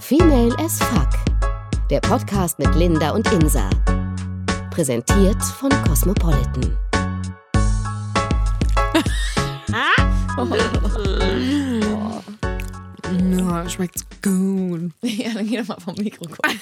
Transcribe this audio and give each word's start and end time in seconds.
Female 0.00 0.54
as 0.58 0.78
Fuck. 0.78 1.08
Der 1.90 2.00
Podcast 2.00 2.58
mit 2.58 2.74
Linda 2.74 3.10
und 3.10 3.30
Insa. 3.32 3.68
Präsentiert 4.70 5.42
von 5.42 5.70
Cosmopolitan. 5.84 6.76
Ja, 13.36 13.68
schmeckt's 13.68 14.06
gut. 14.22 14.92
Ja, 15.02 15.34
dann 15.34 15.46
geh 15.46 15.58
doch 15.58 15.68
mal 15.68 15.80
vom 15.80 15.94
Mikro 15.96 16.24
gucken. 16.26 16.60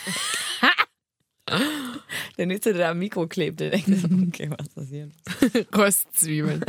der 2.38 2.46
nächste, 2.46 2.72
der 2.72 2.90
am 2.90 2.98
Mikro 2.98 3.26
klebt, 3.26 3.60
der 3.60 3.70
denkt, 3.70 3.88
so, 3.88 4.08
okay, 4.28 4.50
was 4.50 4.84
ist 4.84 4.90
hier? 4.90 5.10
Röstzwiebeln. 5.76 6.64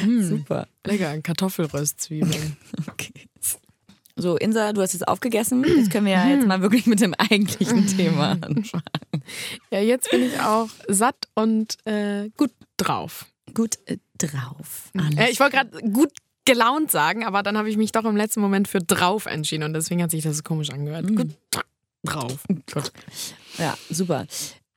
Super. 0.20 0.68
Lecker, 0.86 1.20
Kartoffelröstzwiebeln. 1.22 2.56
Okay. 2.86 3.12
So, 4.20 4.36
Insa, 4.36 4.72
du 4.72 4.82
hast 4.82 4.92
jetzt 4.92 5.08
aufgegessen. 5.08 5.64
Jetzt 5.76 5.90
können 5.90 6.06
wir 6.06 6.12
ja 6.12 6.28
jetzt 6.28 6.46
mal 6.46 6.60
wirklich 6.60 6.86
mit 6.86 7.00
dem 7.00 7.14
eigentlichen 7.14 7.86
Thema 7.96 8.32
anfangen. 8.40 8.84
Ja, 9.70 9.80
jetzt 9.80 10.10
bin 10.10 10.24
ich 10.24 10.38
auch 10.40 10.68
satt 10.88 11.16
und 11.34 11.76
äh, 11.86 12.30
gut 12.36 12.50
drauf. 12.76 13.26
Gut 13.54 13.78
äh, 13.86 13.98
drauf. 14.18 14.90
Äh, 15.16 15.30
ich 15.30 15.40
wollte 15.40 15.56
gerade 15.56 15.90
gut 15.90 16.10
gelaunt 16.44 16.90
sagen, 16.90 17.24
aber 17.24 17.42
dann 17.42 17.56
habe 17.56 17.70
ich 17.70 17.76
mich 17.76 17.92
doch 17.92 18.04
im 18.04 18.16
letzten 18.16 18.40
Moment 18.40 18.68
für 18.68 18.80
drauf 18.80 19.26
entschieden 19.26 19.64
und 19.64 19.74
deswegen 19.74 20.02
hat 20.02 20.10
sich 20.10 20.22
das 20.22 20.38
so 20.38 20.42
komisch 20.42 20.70
angehört. 20.70 21.06
Gut 21.14 21.36
drauf. 22.04 22.44
Gut. 22.72 22.92
Ja, 23.58 23.76
super. 23.88 24.26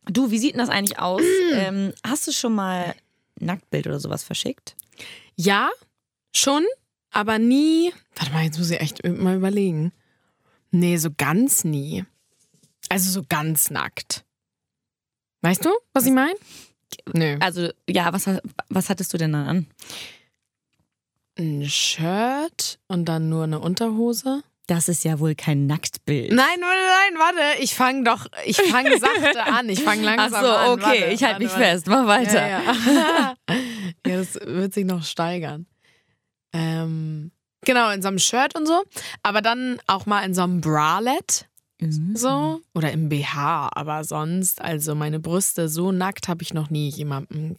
Du, 0.05 0.31
wie 0.31 0.37
sieht 0.37 0.53
denn 0.53 0.59
das 0.59 0.69
eigentlich 0.69 0.99
aus? 0.99 1.21
ähm, 1.53 1.93
hast 2.05 2.27
du 2.27 2.31
schon 2.31 2.53
mal 2.53 2.95
Nacktbild 3.39 3.87
oder 3.87 3.99
sowas 3.99 4.23
verschickt? 4.23 4.75
Ja, 5.35 5.69
schon, 6.35 6.63
aber 7.13 7.39
nie. 7.39 7.93
Warte 8.15 8.33
mal, 8.33 8.43
jetzt 8.43 8.57
muss 8.57 8.69
ich 8.71 8.79
echt 8.79 9.05
mal 9.07 9.35
überlegen. 9.37 9.91
Nee, 10.71 10.97
so 10.97 11.09
ganz 11.15 11.63
nie. 11.63 12.03
Also 12.89 13.09
so 13.11 13.23
ganz 13.27 13.69
nackt. 13.69 14.25
Weißt 15.41 15.63
du, 15.65 15.69
was 15.93 16.05
ich 16.05 16.11
meine? 16.11 16.35
Nö. 17.13 17.37
Also, 17.39 17.69
ja, 17.89 18.13
was, 18.13 18.29
was 18.69 18.89
hattest 18.89 19.13
du 19.13 19.17
denn 19.17 19.33
dann 19.33 19.47
an? 19.47 19.67
Ein 21.37 21.67
Shirt 21.67 22.79
und 22.87 23.05
dann 23.05 23.29
nur 23.29 23.43
eine 23.43 23.59
Unterhose. 23.59 24.43
Das 24.67 24.87
ist 24.87 25.03
ja 25.03 25.19
wohl 25.19 25.35
kein 25.35 25.65
Nacktbild. 25.65 26.31
Nein, 26.31 26.59
nein, 26.59 26.61
nein, 26.61 27.19
warte. 27.19 27.61
Ich 27.61 27.75
fange 27.75 28.03
doch, 28.03 28.27
ich 28.45 28.55
fange 28.57 28.97
sachte 28.99 29.43
an. 29.43 29.67
Ich 29.67 29.83
fange 29.83 30.07
Ach 30.09 30.15
langsam 30.15 30.43
so, 30.45 30.51
an. 30.51 30.69
okay, 30.71 30.83
Warte, 31.01 31.05
ich 31.13 31.23
halte 31.23 31.39
mich 31.39 31.51
warte. 31.51 31.63
fest. 31.63 31.87
Mach 31.87 32.07
weiter. 32.07 32.47
Ja, 32.47 32.61
ja. 32.61 33.35
ja, 34.07 34.17
das 34.17 34.35
wird 34.35 34.73
sich 34.73 34.85
noch 34.85 35.03
steigern. 35.03 35.65
Ähm, 36.53 37.31
genau, 37.61 37.89
in 37.89 38.01
so 38.01 38.07
einem 38.07 38.19
Shirt 38.19 38.55
und 38.55 38.67
so. 38.67 38.83
Aber 39.23 39.41
dann 39.41 39.79
auch 39.87 40.05
mal 40.05 40.21
in 40.23 40.33
so 40.33 40.43
einem 40.43 40.61
Bralette. 40.61 41.45
Mhm. 41.81 42.15
So. 42.15 42.61
Oder 42.73 42.91
im 42.91 43.09
BH. 43.09 43.69
Aber 43.73 44.03
sonst, 44.03 44.61
also 44.61 44.95
meine 44.95 45.19
Brüste 45.19 45.67
so 45.67 45.91
nackt 45.91 46.27
habe 46.27 46.43
ich 46.43 46.53
noch 46.53 46.69
nie 46.69 46.89
jemandem 46.89 47.55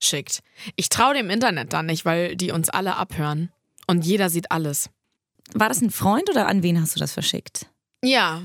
geschickt. 0.00 0.40
Ich 0.76 0.88
traue 0.88 1.14
dem 1.14 1.30
Internet 1.30 1.72
dann 1.72 1.86
nicht, 1.86 2.04
weil 2.04 2.36
die 2.36 2.52
uns 2.52 2.70
alle 2.70 2.96
abhören. 2.96 3.50
Und 3.86 4.04
jeder 4.04 4.30
sieht 4.30 4.50
alles. 4.50 4.90
War 5.54 5.68
das 5.68 5.80
ein 5.80 5.90
Freund 5.90 6.28
oder 6.30 6.46
an 6.46 6.62
wen 6.62 6.80
hast 6.80 6.94
du 6.94 7.00
das 7.00 7.12
verschickt? 7.12 7.66
Ja. 8.04 8.42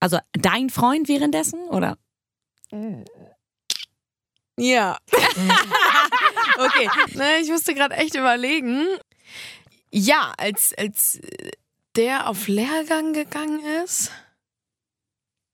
Also 0.00 0.18
dein 0.32 0.70
Freund 0.70 1.08
währenddessen 1.08 1.60
oder? 1.68 1.98
Ja. 4.60 4.98
okay. 6.58 6.90
Ne, 7.14 7.38
ich 7.40 7.48
musste 7.48 7.74
gerade 7.74 7.96
echt 7.96 8.14
überlegen. 8.14 8.86
Ja, 9.90 10.34
als, 10.36 10.74
als 10.76 11.18
der 11.96 12.28
auf 12.28 12.46
Lehrgang 12.46 13.14
gegangen 13.14 13.60
ist, 13.82 14.12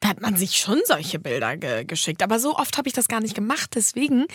da 0.00 0.08
hat 0.08 0.20
man 0.20 0.36
sich 0.36 0.56
schon 0.56 0.80
solche 0.84 1.20
Bilder 1.20 1.56
ge 1.56 1.84
geschickt. 1.84 2.22
Aber 2.22 2.40
so 2.40 2.56
oft 2.56 2.76
habe 2.76 2.88
ich 2.88 2.94
das 2.94 3.06
gar 3.06 3.20
nicht 3.20 3.34
gemacht. 3.34 3.70
Deswegen 3.74 4.26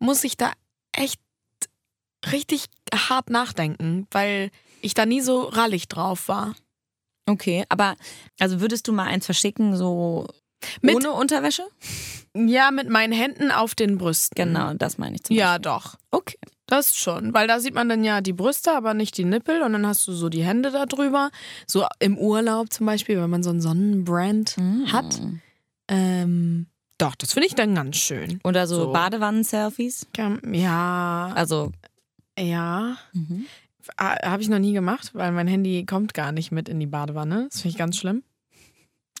muss 0.00 0.24
ich 0.24 0.36
da 0.36 0.52
echt 0.92 1.20
richtig 2.30 2.66
hart 2.92 3.30
nachdenken, 3.30 4.08
weil 4.10 4.50
ich 4.80 4.94
da 4.94 5.06
nie 5.06 5.20
so 5.20 5.42
rallig 5.42 5.86
drauf 5.86 6.26
war. 6.26 6.54
Okay, 7.26 7.64
aber 7.68 7.96
also 8.40 8.60
würdest 8.60 8.88
du 8.88 8.92
mal 8.92 9.06
eins 9.06 9.26
verschicken, 9.26 9.76
so 9.76 10.26
Mit- 10.82 10.94
ohne 10.96 11.12
Unterwäsche? 11.12 11.64
Ja, 12.34 12.70
mit 12.70 12.88
meinen 12.90 13.12
Händen 13.12 13.50
auf 13.50 13.74
den 13.74 13.96
Brüsten. 13.98 14.34
Genau, 14.36 14.74
das 14.74 14.98
meine 14.98 15.16
ich 15.16 15.24
zum 15.24 15.34
Ja, 15.36 15.58
doch. 15.58 15.82
Beispiel. 15.96 16.00
Okay. 16.10 16.38
Das 16.68 16.96
schon, 16.96 17.32
weil 17.32 17.46
da 17.46 17.60
sieht 17.60 17.74
man 17.74 17.88
dann 17.88 18.02
ja 18.02 18.20
die 18.20 18.32
Brüste, 18.32 18.72
aber 18.72 18.92
nicht 18.92 19.16
die 19.18 19.24
Nippel 19.24 19.62
und 19.62 19.72
dann 19.72 19.86
hast 19.86 20.06
du 20.08 20.12
so 20.12 20.28
die 20.28 20.42
Hände 20.42 20.72
da 20.72 20.84
drüber. 20.86 21.30
So 21.66 21.86
im 22.00 22.18
Urlaub 22.18 22.72
zum 22.72 22.86
Beispiel, 22.86 23.20
wenn 23.20 23.30
man 23.30 23.44
so 23.44 23.50
einen 23.50 23.60
Sonnenbrand 23.60 24.56
hat. 24.92 25.20
Ähm, 25.88 26.66
doch, 26.98 27.14
das 27.14 27.32
finde 27.34 27.46
ich 27.46 27.54
dann 27.54 27.74
ganz 27.74 27.96
schön. 27.96 28.40
Oder 28.42 28.66
so, 28.66 28.86
So. 28.86 28.92
Badewannen-Selfies? 28.92 30.08
Ja, 30.16 31.32
Also, 31.36 31.70
ja. 32.38 32.96
mhm. 33.12 33.46
Habe 34.00 34.42
ich 34.42 34.48
noch 34.48 34.58
nie 34.58 34.72
gemacht, 34.72 35.10
weil 35.14 35.30
mein 35.30 35.46
Handy 35.46 35.86
kommt 35.86 36.12
gar 36.14 36.32
nicht 36.32 36.50
mit 36.50 36.68
in 36.68 36.80
die 36.80 36.86
Badewanne. 36.86 37.46
Das 37.50 37.60
finde 37.60 37.68
ich 37.74 37.78
ganz 37.78 37.96
schlimm. 37.96 38.24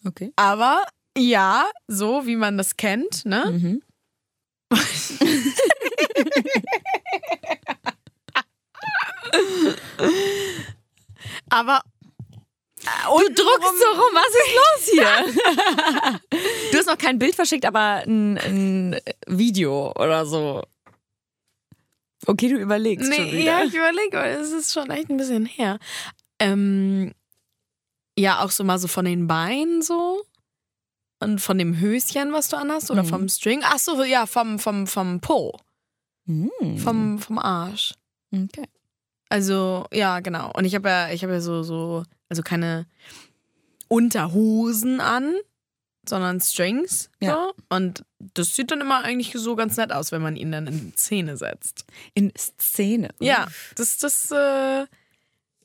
okay. 0.04 0.32
Aber 0.34 0.82
ja, 1.16 1.66
so 1.88 2.26
wie 2.26 2.36
man 2.36 2.56
das 2.58 2.76
kennt, 2.76 3.24
ne? 3.24 3.46
Mhm. 3.52 3.82
Aber 11.50 11.82
Du 13.06 13.34
druckst 13.34 13.78
so 13.80 14.00
rum, 14.00 14.14
was 14.14 14.32
ist 14.42 14.54
los 14.54 14.90
hier? 14.92 16.20
du 16.72 16.78
hast 16.78 16.86
noch 16.86 16.98
kein 16.98 17.18
Bild 17.18 17.34
verschickt, 17.34 17.64
aber 17.64 18.02
ein, 18.06 18.38
ein 18.38 19.00
Video 19.26 19.92
oder 19.96 20.24
so. 20.24 20.62
Okay, 22.26 22.48
du 22.48 22.56
überlegst 22.58 23.12
schon 23.12 23.24
Nee, 23.24 23.32
wieder. 23.32 23.44
ja, 23.60 23.64
ich 23.64 23.74
überlege, 23.74 24.16
weil 24.16 24.36
es 24.36 24.52
ist 24.52 24.72
schon 24.72 24.90
echt 24.90 25.08
ein 25.10 25.16
bisschen 25.16 25.46
her. 25.46 25.78
Ähm, 26.38 27.12
ja, 28.16 28.44
auch 28.44 28.50
so 28.52 28.62
mal 28.62 28.78
so 28.78 28.86
von 28.88 29.04
den 29.04 29.26
Beinen 29.26 29.82
so. 29.82 30.22
Und 31.26 31.40
von 31.40 31.58
dem 31.58 31.78
Höschen, 31.80 32.32
was 32.32 32.48
du 32.48 32.56
anhast, 32.56 32.90
oder 32.90 33.02
Mhm. 33.02 33.08
vom 33.08 33.28
String. 33.28 33.60
Ach 33.64 33.78
so, 33.80 34.04
ja, 34.04 34.26
vom, 34.26 34.60
vom, 34.60 34.86
vom 34.86 35.20
Po. 35.20 35.58
Hm. 36.26 36.50
Vom, 36.78 37.18
vom 37.18 37.38
Arsch. 37.38 37.94
Okay. 38.32 38.66
Also, 39.28 39.86
ja, 39.92 40.20
genau. 40.20 40.52
Und 40.54 40.64
ich 40.66 40.74
habe 40.76 40.88
ja, 40.88 41.10
ich 41.10 41.22
habe 41.24 41.32
ja 41.34 41.40
so, 41.40 41.64
so, 41.64 42.04
also 42.28 42.42
keine 42.42 42.86
Unterhosen 43.88 45.00
an, 45.00 45.34
sondern 46.08 46.40
Strings. 46.40 47.10
Ja. 47.20 47.34
So. 47.34 47.54
Und 47.76 48.04
das 48.34 48.54
sieht 48.54 48.70
dann 48.70 48.80
immer 48.80 49.02
eigentlich 49.04 49.32
so 49.34 49.56
ganz 49.56 49.76
nett 49.76 49.92
aus, 49.92 50.12
wenn 50.12 50.22
man 50.22 50.36
ihn 50.36 50.52
dann 50.52 50.66
in 50.68 50.92
Szene 50.96 51.36
setzt. 51.36 51.84
In 52.14 52.32
Szene. 52.36 53.10
Ja, 53.20 53.48
das, 53.74 53.98
das, 53.98 54.30
äh, 54.30 54.86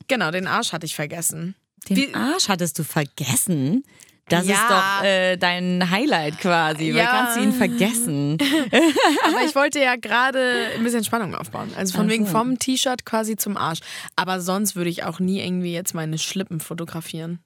genau, 0.07 0.31
den 0.31 0.47
Arsch 0.47 0.73
hatte 0.73 0.85
ich 0.85 0.95
vergessen. 0.95 1.55
Den 1.89 1.97
Wie- 1.97 2.13
Arsch 2.15 2.47
hattest 2.49 2.77
du 2.79 2.83
vergessen? 2.83 3.83
Das 4.31 4.47
Ja. 4.47 4.53
ist 4.55 4.69
doch 4.69 5.03
äh, 5.05 5.37
dein 5.37 5.89
Highlight 5.91 6.39
quasi. 6.39 6.89
Weil 6.93 6.97
Ja. 7.03 7.05
kannst 7.07 7.37
du 7.37 7.41
ihn 7.43 7.53
vergessen? 7.53 8.37
Aber 9.27 9.43
ich 9.45 9.53
wollte 9.55 9.79
ja 9.79 9.95
gerade 9.95 10.67
ein 10.75 10.83
bisschen 10.83 11.03
Spannung 11.03 11.35
aufbauen. 11.35 11.71
Also 11.75 11.95
von 11.95 12.07
Ach 12.07 12.11
wegen 12.11 12.25
vom 12.25 12.57
T-Shirt 12.59 13.05
quasi 13.05 13.35
zum 13.35 13.57
Arsch. 13.57 13.79
Aber 14.15 14.41
sonst 14.41 14.75
würde 14.75 14.89
ich 14.89 15.03
auch 15.03 15.19
nie 15.19 15.39
irgendwie 15.41 15.73
jetzt 15.73 15.93
meine 15.93 16.17
Schlippen 16.17 16.59
fotografieren. 16.59 17.39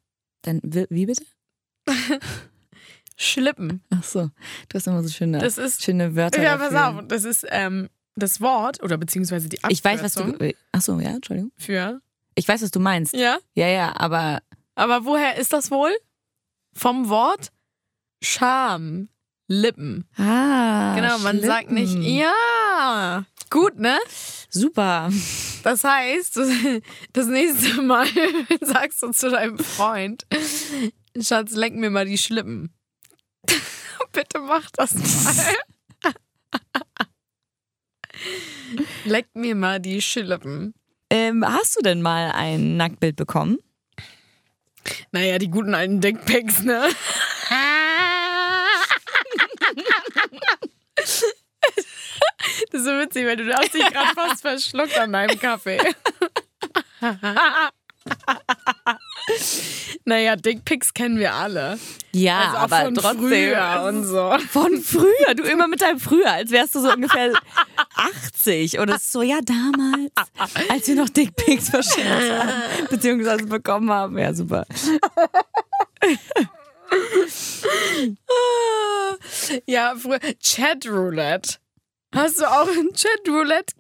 Dann 0.44 0.62
wie 0.64 0.86
wie 0.90 1.06
bitte? 1.08 1.24
Schlippen. 3.18 3.82
Ach 3.92 4.04
so, 4.04 4.30
du 4.70 4.76
hast 4.76 4.88
immer 4.88 5.02
so 5.02 5.10
schöne, 5.10 5.40
Das 5.40 5.58
ist- 5.58 5.84
schöne 5.84 6.16
Wörter. 6.16 6.42
Ja, 6.44 6.58
pass 6.58 6.72
dafür. 6.72 7.00
auf. 7.00 7.08
Das 7.08 7.24
ist 7.24 7.46
ähm, 7.50 7.90
das 8.16 8.42
Wort 8.42 8.84
oder 8.84 8.98
beziehungsweise 8.98 9.48
die 9.48 9.58
Abkürzung 9.64 9.72
Ich 9.74 9.84
weiß, 9.84 10.04
was 10.04 10.14
du. 10.14 10.54
Ach 10.74 10.82
so, 10.82 11.00
ja, 11.00 11.10
Entschuldigung. 11.12 11.52
für. 11.58 12.02
Ich 12.36 12.48
weiß, 12.48 12.62
was 12.62 12.72
du 12.72 12.80
meinst. 12.82 13.14
Ja. 13.14 13.38
Ja, 13.54 13.68
ja, 13.68 13.94
aber 13.96 14.40
Aber 14.76 15.06
woher 15.06 15.38
ist 15.38 15.54
das 15.54 15.72
wohl? 15.72 15.92
Vom 16.78 17.10
Wort 17.10 17.52
Scham. 18.24 19.10
Lippen. 19.48 20.06
ah, 20.18 20.96
genau, 20.96 21.20
man 21.20 21.40
sagt 21.40 21.70
nicht, 21.70 21.92
Schlippen. 21.92 22.16
ja. 22.16 23.26
Gut, 23.52 23.78
ne? 23.78 24.00
Super. 24.50 25.12
Das 25.62 25.84
heißt, 25.84 26.40
das 27.14 27.28
nächste 27.28 27.82
Mal 27.84 28.08
sagst 28.62 29.04
du 29.04 29.12
zu 29.12 29.30
deinem 29.30 29.60
Freund, 29.60 30.26
Schatz, 31.20 31.52
leck 31.52 31.76
mir 31.76 31.92
mal 31.92 32.06
die 32.06 32.18
Schlippen. 32.18 32.74
Bitte 34.12 34.40
mach 34.40 34.70
das 34.72 34.96
mal. 34.96 36.14
leck 39.06 39.28
mir 39.36 39.54
mal 39.56 39.80
die 39.80 40.02
Schlippen. 40.02 40.74
Ähm, 41.12 41.46
hast 41.48 41.78
du 41.78 41.82
denn 41.82 42.02
mal 42.02 42.32
ein 42.32 42.78
Nacktbild 42.78 43.16
bekommen? 43.16 43.60
Naja, 45.12 45.38
die 45.38 45.50
guten 45.50 45.74
alten 45.76 46.02
Dickpics, 46.02 46.62
ne? 46.62 46.90
Das 52.72 52.82
ist 52.82 52.86
so 52.86 52.92
witzig, 53.00 53.26
weil 53.26 53.38
du 53.38 53.54
hast 53.54 53.74
dich 53.74 53.86
gerade 53.86 54.14
fast 54.14 54.42
verschluckt 54.42 54.98
an 54.98 55.14
deinem 55.14 55.40
Kaffee. 55.40 55.80
Naja, 60.08 60.36
Dickpics 60.36 60.94
kennen 60.94 61.18
wir 61.18 61.34
alle. 61.34 61.80
Ja, 62.14 62.40
Also 62.42 62.58
aber 62.58 62.82
von 62.86 62.94
trotzdem. 62.96 63.28
früher 63.30 63.84
und 63.88 64.04
so. 64.06 64.38
Von 64.52 64.82
früher, 64.84 65.34
du 65.36 65.44
immer 65.44 65.68
mit 65.68 65.82
deinem 65.82 66.00
früher, 66.00 66.32
als 66.32 66.52
wärst 66.52 66.76
du 66.76 66.82
so 66.82 66.92
ungefähr 66.94 67.34
80 67.96 68.80
oder 68.80 69.00
so, 69.00 69.24
ja 69.24 69.40
damals, 69.44 70.12
als 70.70 70.88
wir 70.88 70.96
noch 70.96 71.10
Dickpics 71.10 71.70
verschickt 71.70 72.06
haben, 72.06 72.52
beziehungsweise 72.90 73.46
bekommen 73.48 73.90
haben. 73.90 74.18
Ja, 74.20 74.34
super. 74.34 74.66
Ja, 79.66 79.96
früher. 79.98 80.20
Chatroulette. 80.44 81.56
Hast 82.14 82.40
du 82.40 82.46
auch 82.46 82.68
ein 82.68 82.90
Chatroulette? 82.94 83.74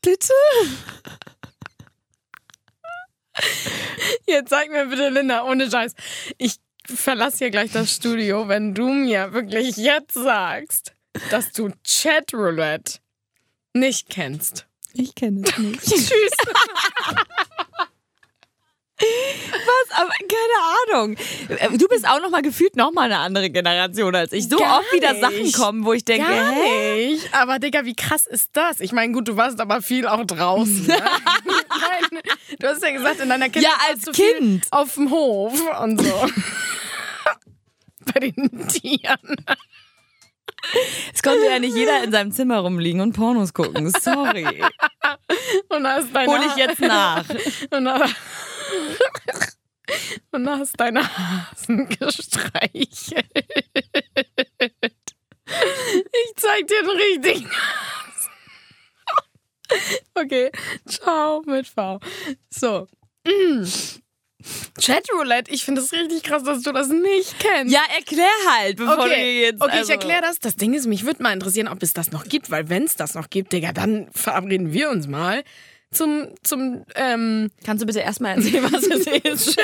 Bitte? 0.00 0.32
Jetzt 4.26 4.50
sag 4.50 4.70
mir 4.70 4.86
bitte, 4.86 5.08
Linda, 5.08 5.44
ohne 5.44 5.70
Scheiß. 5.70 5.94
Ich 6.38 6.56
verlasse 6.84 7.38
hier 7.38 7.50
gleich 7.50 7.72
das 7.72 7.92
Studio, 7.94 8.48
wenn 8.48 8.74
du 8.74 8.88
mir 8.88 9.32
wirklich 9.32 9.76
jetzt 9.76 10.14
sagst, 10.14 10.94
dass 11.30 11.52
du 11.52 11.70
Chatroulette 11.86 12.98
nicht 13.74 14.08
kennst. 14.08 14.66
Ich 14.94 15.14
kenne 15.14 15.42
es 15.44 15.58
nicht. 15.58 15.80
Tschüss. 15.84 16.08
Was? 19.00 19.98
Aber 19.98 20.10
keine 20.10 20.96
Ahnung. 21.06 21.16
Äh, 21.48 21.78
Du 21.78 21.86
bist 21.88 22.06
auch 22.08 22.20
noch 22.20 22.30
mal 22.30 22.42
gefühlt 22.42 22.74
noch 22.76 22.90
mal 22.92 23.02
eine 23.02 23.18
andere 23.18 23.48
Generation 23.50 24.14
als 24.14 24.32
ich. 24.32 24.48
So 24.48 24.56
Gar 24.58 24.80
oft 24.80 24.92
wieder 24.92 25.12
nicht. 25.12 25.22
Sachen 25.22 25.52
kommen, 25.52 25.84
wo 25.84 25.92
ich 25.92 26.04
denke, 26.04 26.26
Gar 26.28 26.50
hä? 26.52 27.06
nicht. 27.12 27.32
Aber 27.34 27.58
Digga, 27.58 27.84
wie 27.84 27.94
krass 27.94 28.26
ist 28.26 28.50
das? 28.54 28.80
Ich 28.80 28.92
meine, 28.92 29.12
gut, 29.12 29.28
du 29.28 29.36
warst 29.36 29.60
aber 29.60 29.82
viel 29.82 30.06
auch 30.06 30.24
draußen. 30.24 30.86
Ne? 30.86 30.96
Nein, 31.46 32.22
du 32.58 32.66
hast 32.68 32.82
ja 32.82 32.90
gesagt, 32.90 33.20
in 33.20 33.28
deiner 33.28 33.48
Kindheit 33.48 33.62
Ja, 33.64 33.78
als 33.88 34.06
warst 34.06 34.18
du 34.18 34.22
Kind. 34.22 34.66
auf 34.70 34.94
dem 34.94 35.10
Hof 35.10 35.52
und 35.80 36.00
so. 36.02 36.26
Bei 38.12 38.20
den 38.20 38.68
Tieren. 38.68 39.36
Es 41.14 41.22
konnte 41.22 41.44
ja 41.46 41.58
nicht 41.58 41.76
jeder 41.76 42.02
in 42.02 42.10
seinem 42.10 42.32
Zimmer 42.32 42.58
rumliegen 42.60 43.00
und 43.00 43.12
Pornos 43.12 43.54
gucken. 43.54 43.92
Sorry. 44.00 44.46
Und 45.68 45.86
hast 45.86 46.14
deine 46.14 46.30
Hol 46.32 46.40
ich 46.46 46.56
jetzt 46.56 46.80
nach. 46.80 47.24
Und, 47.70 47.84
dann- 47.84 48.14
und 50.32 50.48
hast 50.48 50.78
deine 50.78 51.02
Hasen 51.02 51.88
gestreichelt. 51.88 53.26
Ich 55.46 56.36
zeig 56.36 56.66
dir 56.66 56.82
den 56.82 56.90
richtigen 56.90 57.50
Hasen. 57.50 58.32
Okay, 60.14 60.50
ciao 60.86 61.42
mit 61.46 61.66
V. 61.66 62.00
So. 62.50 62.86
Mm. 63.26 63.64
Chatroulette, 64.80 65.50
ich 65.50 65.64
finde 65.64 65.80
es 65.80 65.92
richtig 65.92 66.22
krass, 66.22 66.44
dass 66.44 66.62
du 66.62 66.72
das 66.72 66.88
nicht 66.88 67.38
kennst. 67.38 67.74
Ja, 67.74 67.82
erklär 67.96 68.30
halt, 68.50 68.76
bevor 68.76 68.96
du 68.96 69.02
Okay, 69.02 69.42
jetzt. 69.42 69.60
okay 69.60 69.72
also, 69.72 69.84
ich 69.84 69.90
erkläre 69.90 70.22
das. 70.22 70.38
Das 70.38 70.54
Ding 70.56 70.74
ist, 70.74 70.86
mich 70.86 71.04
würde 71.04 71.22
mal 71.22 71.32
interessieren, 71.32 71.68
ob 71.68 71.82
es 71.82 71.92
das 71.92 72.12
noch 72.12 72.24
gibt, 72.24 72.50
weil 72.50 72.68
wenn 72.68 72.84
es 72.84 72.94
das 72.94 73.14
noch 73.14 73.30
gibt, 73.30 73.52
Digga, 73.52 73.72
dann 73.72 74.08
verabreden 74.12 74.72
wir 74.72 74.90
uns 74.90 75.08
mal 75.08 75.42
zum, 75.90 76.28
zum 76.42 76.84
ähm, 76.94 77.50
Kannst 77.64 77.82
du 77.82 77.86
bitte 77.86 78.00
erstmal 78.00 78.36
erzählen, 78.36 78.70
was 78.70 78.84
es 78.84 79.06
ist? 79.24 79.58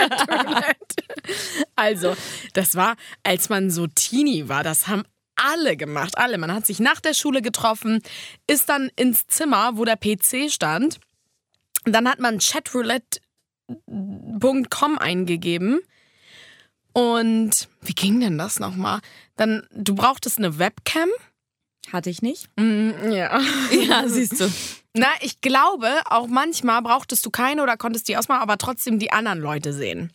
Also, 1.77 2.17
das 2.53 2.77
war, 2.77 2.97
als 3.23 3.49
man 3.49 3.71
so 3.71 3.87
Teenie 3.87 4.49
war, 4.49 4.63
das 4.63 4.89
haben 4.89 5.05
alle 5.37 5.77
gemacht, 5.77 6.19
alle. 6.19 6.39
Man 6.39 6.53
hat 6.53 6.67
sich 6.67 6.81
nach 6.81 7.01
der 7.01 7.15
Schule 7.15 7.41
getroffen, 7.43 8.03
ist 8.47 8.69
dann 8.69 8.91
ins 8.97 9.27
Zimmer, 9.27 9.77
wo 9.77 9.85
der 9.85 9.97
PC 9.97 10.51
stand. 10.51 11.01
Dann 11.85 12.09
hat 12.09 12.21
man 12.21 12.39
chatroulette.com 12.39 14.99
eingegeben. 14.99 15.81
Und 16.93 17.69
wie 17.83 17.95
ging 17.95 18.21
denn 18.21 18.39
das 18.39 18.61
nochmal? 18.61 19.01
Dann, 19.37 19.67
du 19.73 19.95
brauchtest 19.95 20.39
eine 20.39 20.59
Webcam. 20.59 21.11
Hatte 21.93 22.11
ich 22.11 22.23
nicht. 22.23 22.49
Mm, 22.57 23.11
ja. 23.11 23.41
Ja, 23.89 24.09
siehst 24.09 24.41
du. 24.41 24.51
Na, 24.95 25.09
ich 25.21 25.41
glaube, 25.41 25.89
auch 26.07 26.29
manchmal 26.29 26.83
brauchtest 26.83 27.27
du 27.27 27.31
keine 27.31 27.63
oder 27.63 27.77
konntest 27.77 28.09
die 28.09 28.17
ausmachen, 28.17 28.43
aber 28.43 28.59
trotzdem 28.59 28.99
die 28.99 29.13
anderen 29.13 29.41
Leute 29.41 29.73
sehen. 29.73 30.13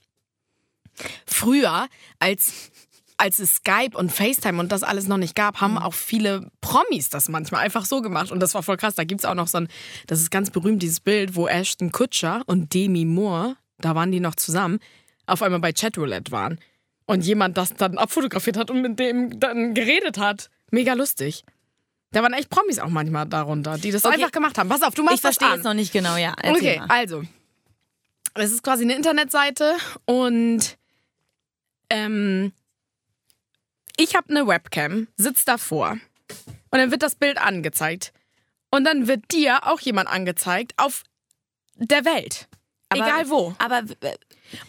Früher, 1.25 1.87
als, 2.19 2.71
als 3.17 3.39
es 3.39 3.55
Skype 3.55 3.97
und 3.97 4.11
FaceTime 4.11 4.59
und 4.59 4.71
das 4.71 4.83
alles 4.83 5.07
noch 5.07 5.17
nicht 5.17 5.35
gab, 5.35 5.61
haben 5.61 5.77
auch 5.77 5.93
viele 5.93 6.49
Promis 6.61 7.09
das 7.09 7.29
manchmal 7.29 7.61
einfach 7.61 7.85
so 7.85 8.01
gemacht. 8.01 8.31
Und 8.31 8.39
das 8.39 8.53
war 8.53 8.63
voll 8.63 8.77
krass. 8.77 8.95
Da 8.95 9.03
gibt 9.03 9.21
es 9.21 9.25
auch 9.25 9.35
noch 9.35 9.47
so 9.47 9.59
ein, 9.59 9.67
das 10.07 10.21
ist 10.21 10.31
ganz 10.31 10.49
berühmt, 10.49 10.81
dieses 10.81 10.99
Bild, 10.99 11.35
wo 11.35 11.47
Ashton 11.47 11.91
Kutcher 11.91 12.43
und 12.45 12.73
Demi 12.73 13.05
Moore, 13.05 13.57
da 13.79 13.95
waren 13.95 14.11
die 14.11 14.19
noch 14.19 14.35
zusammen, 14.35 14.79
auf 15.25 15.41
einmal 15.41 15.59
bei 15.59 15.73
Chatroulette 15.73 16.31
waren. 16.31 16.59
Und 17.05 17.25
jemand 17.25 17.57
das 17.57 17.73
dann 17.73 17.97
abfotografiert 17.97 18.55
hat 18.55 18.69
und 18.69 18.81
mit 18.81 18.99
dem 18.99 19.39
dann 19.39 19.73
geredet 19.73 20.17
hat. 20.17 20.49
Mega 20.71 20.93
lustig. 20.93 21.43
Da 22.11 22.23
waren 22.23 22.33
echt 22.33 22.49
Promis 22.49 22.79
auch 22.79 22.89
manchmal 22.89 23.27
darunter, 23.27 23.77
die 23.77 23.91
das 23.91 24.03
Okay. 24.03 24.15
einfach 24.15 24.31
gemacht 24.31 24.57
haben. 24.57 24.67
Pass 24.69 24.81
auf, 24.81 24.95
du 24.95 25.03
machst 25.03 25.15
Ich 25.17 25.21
verstehe 25.21 25.47
das 25.49 25.57
jetzt 25.57 25.65
an. 25.67 25.71
noch 25.71 25.79
nicht 25.79 25.93
genau, 25.93 26.15
ja. 26.17 26.33
Erzähl 26.41 26.55
Okay, 26.55 26.79
mal. 26.79 26.87
also. 26.89 27.23
Es 28.35 28.51
ist 28.51 28.63
quasi 28.63 28.83
eine 28.83 28.95
Internetseite 28.95 29.75
und 30.05 30.77
ähm, 31.89 32.51
ich 33.97 34.15
habe 34.15 34.29
eine 34.29 34.47
Webcam, 34.47 35.07
sitz 35.17 35.45
davor 35.45 35.91
und 36.71 36.77
dann 36.79 36.91
wird 36.91 37.01
das 37.03 37.15
Bild 37.15 37.37
angezeigt. 37.37 38.13
Und 38.71 38.83
dann 38.85 39.07
wird 39.07 39.31
dir 39.31 39.65
auch 39.67 39.79
jemand 39.79 40.09
angezeigt 40.09 40.73
auf 40.77 41.03
der 41.75 42.05
Welt. 42.05 42.47
Aber- 42.89 43.01
Egal 43.05 43.29
wo. 43.29 43.55
Aber, 43.57 43.83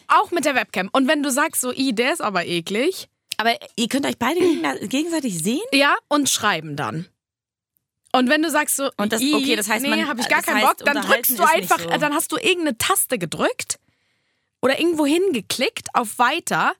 Auch 0.09 0.31
mit 0.31 0.45
der 0.47 0.55
Webcam. 0.55 0.89
Und 0.93 1.07
wenn 1.09 1.23
du 1.23 1.31
sagst 1.31 1.61
so, 1.61 1.71
i, 1.73 1.95
der 1.95 2.13
ist 2.15 2.23
aber 2.23 2.47
eklig, 2.47 3.09
aber 3.37 3.55
ihr 3.77 3.89
könnt 3.89 4.07
euch 4.07 4.19
beide 4.19 4.41
gegen- 4.41 4.89
gegenseitig 4.89 5.43
sehen? 5.43 5.61
ja, 5.73 5.95
und 6.09 6.29
schreiben 6.31 6.77
dann. 6.77 7.07
Und 8.13 8.29
wenn 8.29 8.43
du 8.43 8.51
sagst 8.51 8.77
so, 8.77 8.91
Und 8.97 9.13
das- 9.13 9.21
okay, 9.23 9.55
das 9.57 9.69
heißt, 9.69 9.85
nee, 9.85 10.05
habe 10.05 10.21
ich 10.21 10.29
gar 10.29 10.39
das 10.39 10.47
keinen 10.47 10.67
heißt, 10.67 10.79
Bock, 10.79 10.87
dann 10.87 11.03
drückst 11.03 11.39
du 11.39 11.45
einfach, 11.45 11.79
so. 11.81 11.89
dann 11.89 12.13
hast 12.15 12.33
du 12.33 12.37
irgendeine 12.37 12.77
Taste 12.77 13.19
gedrückt 13.19 13.79
oder 14.63 14.79
irgendwo 14.81 15.07
hingeklickt 15.07 15.89
auf 15.95 16.19
Weiter. 16.19 16.73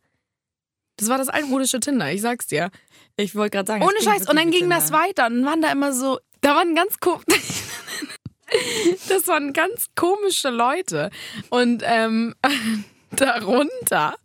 Das 0.97 1.09
war 1.09 1.19
das 1.19 1.29
altmodische 1.29 1.81
Tinder, 1.81 2.13
ich 2.13 2.21
sag's 2.21 2.47
dir. 2.49 2.71
Ich 3.17 3.35
wollte 3.35 3.57
gerade 3.57 3.67
sagen. 3.69 3.83
Ohne 3.85 4.01
Scheiß. 4.03 4.29
Und 4.29 4.37
dann 4.37 4.51
ging 4.51 4.67
wie 4.67 4.71
das 4.71 4.87
Tinder. 4.87 4.99
weiter. 5.01 5.27
Und 5.27 5.37
dann 5.37 5.45
waren 5.47 5.63
da 5.63 5.71
immer 5.73 5.93
so, 5.93 6.19
da 6.41 6.55
waren 6.57 6.75
ganz 6.75 6.99
komisch. 6.99 7.25
das 9.09 9.27
waren 9.29 9.53
ganz 9.53 9.87
komische 9.95 10.51
Leute. 10.51 11.11
Und 11.51 11.83
ähm, 11.87 12.35
darunter 13.11 14.17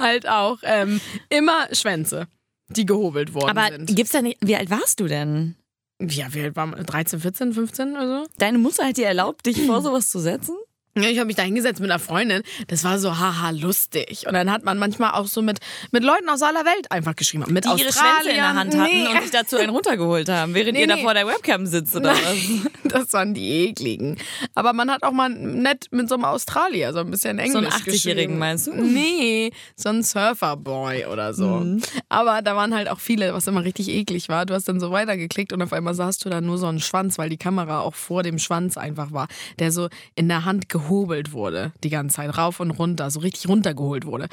halt 0.00 0.28
auch 0.28 0.58
ähm, 0.62 1.00
immer 1.28 1.68
Schwänze, 1.72 2.26
die 2.68 2.86
gehobelt 2.86 3.34
worden 3.34 3.56
Aber 3.56 3.70
sind. 3.72 3.94
gibt's 3.94 4.12
da 4.12 4.22
nicht. 4.22 4.38
Wie 4.40 4.56
alt 4.56 4.70
warst 4.70 5.00
du 5.00 5.06
denn? 5.06 5.56
Ja, 6.00 6.32
wie 6.32 6.42
alt 6.42 6.56
war 6.56 6.66
man? 6.66 6.84
13, 6.84 7.20
14, 7.20 7.52
15 7.52 7.92
oder 7.92 8.24
so? 8.24 8.30
Deine 8.38 8.58
Mutter 8.58 8.86
hat 8.86 8.96
dir 8.96 9.06
erlaubt, 9.06 9.46
dich 9.46 9.60
vor 9.66 9.82
sowas 9.82 10.08
zu 10.08 10.20
setzen? 10.20 10.56
Ich 11.02 11.18
habe 11.18 11.26
mich 11.26 11.36
da 11.36 11.42
hingesetzt 11.42 11.80
mit 11.80 11.90
einer 11.90 11.98
Freundin. 11.98 12.42
Das 12.68 12.84
war 12.84 12.98
so 12.98 13.18
haha 13.18 13.50
lustig. 13.50 14.26
Und 14.26 14.34
dann 14.34 14.50
hat 14.50 14.64
man 14.64 14.78
manchmal 14.78 15.12
auch 15.12 15.26
so 15.26 15.42
mit, 15.42 15.58
mit 15.90 16.02
Leuten 16.04 16.28
aus 16.28 16.42
aller 16.42 16.64
Welt 16.64 16.90
einfach 16.90 17.16
geschrieben. 17.16 17.44
Mit 17.48 17.64
Die 17.64 17.68
ihre. 17.68 17.92
Schwänze 17.92 18.30
in 18.30 18.36
der 18.36 18.54
Hand 18.54 18.76
hatten 18.76 18.90
nee. 18.92 19.06
und 19.08 19.22
sich 19.22 19.30
dazu 19.30 19.56
einen 19.56 19.70
runtergeholt 19.70 20.28
haben, 20.28 20.54
während 20.54 20.72
Nee, 20.74 20.82
ihr 20.82 20.86
da 20.86 20.96
nee. 20.96 21.02
vor 21.02 21.14
der 21.14 21.26
Webcam 21.26 21.66
sitzt 21.66 21.94
oder 21.96 22.12
was? 22.12 22.36
Das 22.88 23.12
waren 23.12 23.34
die 23.34 23.66
ekligen. 23.68 24.16
Aber 24.54 24.72
man 24.72 24.90
hat 24.90 25.02
auch 25.02 25.12
mal 25.12 25.28
nett 25.28 25.88
mit 25.90 26.08
so 26.08 26.14
einem 26.14 26.24
Australier 26.24 26.92
so 26.94 27.00
ein 27.00 27.10
bisschen 27.10 27.38
Englisch 27.38 27.52
So 27.52 27.58
einen 27.58 27.68
80-Jährigen 27.68 28.14
geschrieben. 28.14 28.38
meinst 28.38 28.66
du? 28.66 28.72
Nee, 28.72 29.50
so 29.76 29.90
ein 29.90 30.02
Surferboy 30.02 31.04
oder 31.06 31.34
so. 31.34 31.46
Mhm. 31.48 31.82
Aber 32.08 32.40
da 32.40 32.56
waren 32.56 32.74
halt 32.74 32.88
auch 32.88 33.00
viele, 33.00 33.34
was 33.34 33.46
immer 33.46 33.64
richtig 33.64 33.88
eklig 33.88 34.28
war. 34.30 34.46
Du 34.46 34.54
hast 34.54 34.68
dann 34.68 34.80
so 34.80 34.90
weitergeklickt 34.90 35.52
und 35.52 35.60
auf 35.62 35.72
einmal 35.74 35.94
sahst 35.94 36.24
du 36.24 36.30
da 36.30 36.40
nur 36.40 36.56
so 36.58 36.66
einen 36.66 36.80
Schwanz, 36.80 37.18
weil 37.18 37.28
die 37.28 37.36
Kamera 37.36 37.80
auch 37.80 37.94
vor 37.94 38.22
dem 38.22 38.38
Schwanz 38.38 38.78
einfach 38.78 39.12
war, 39.12 39.28
der 39.58 39.70
so 39.72 39.88
in 40.14 40.28
der 40.28 40.44
Hand 40.46 40.68
gehobelt 40.88 41.32
wurde 41.32 41.72
die 41.84 41.90
ganze 41.90 42.16
Zeit, 42.16 42.36
rauf 42.36 42.60
und 42.60 42.70
runter, 42.70 43.10
so 43.10 43.20
richtig 43.20 43.48
runtergeholt 43.48 44.06
wurde. 44.06 44.28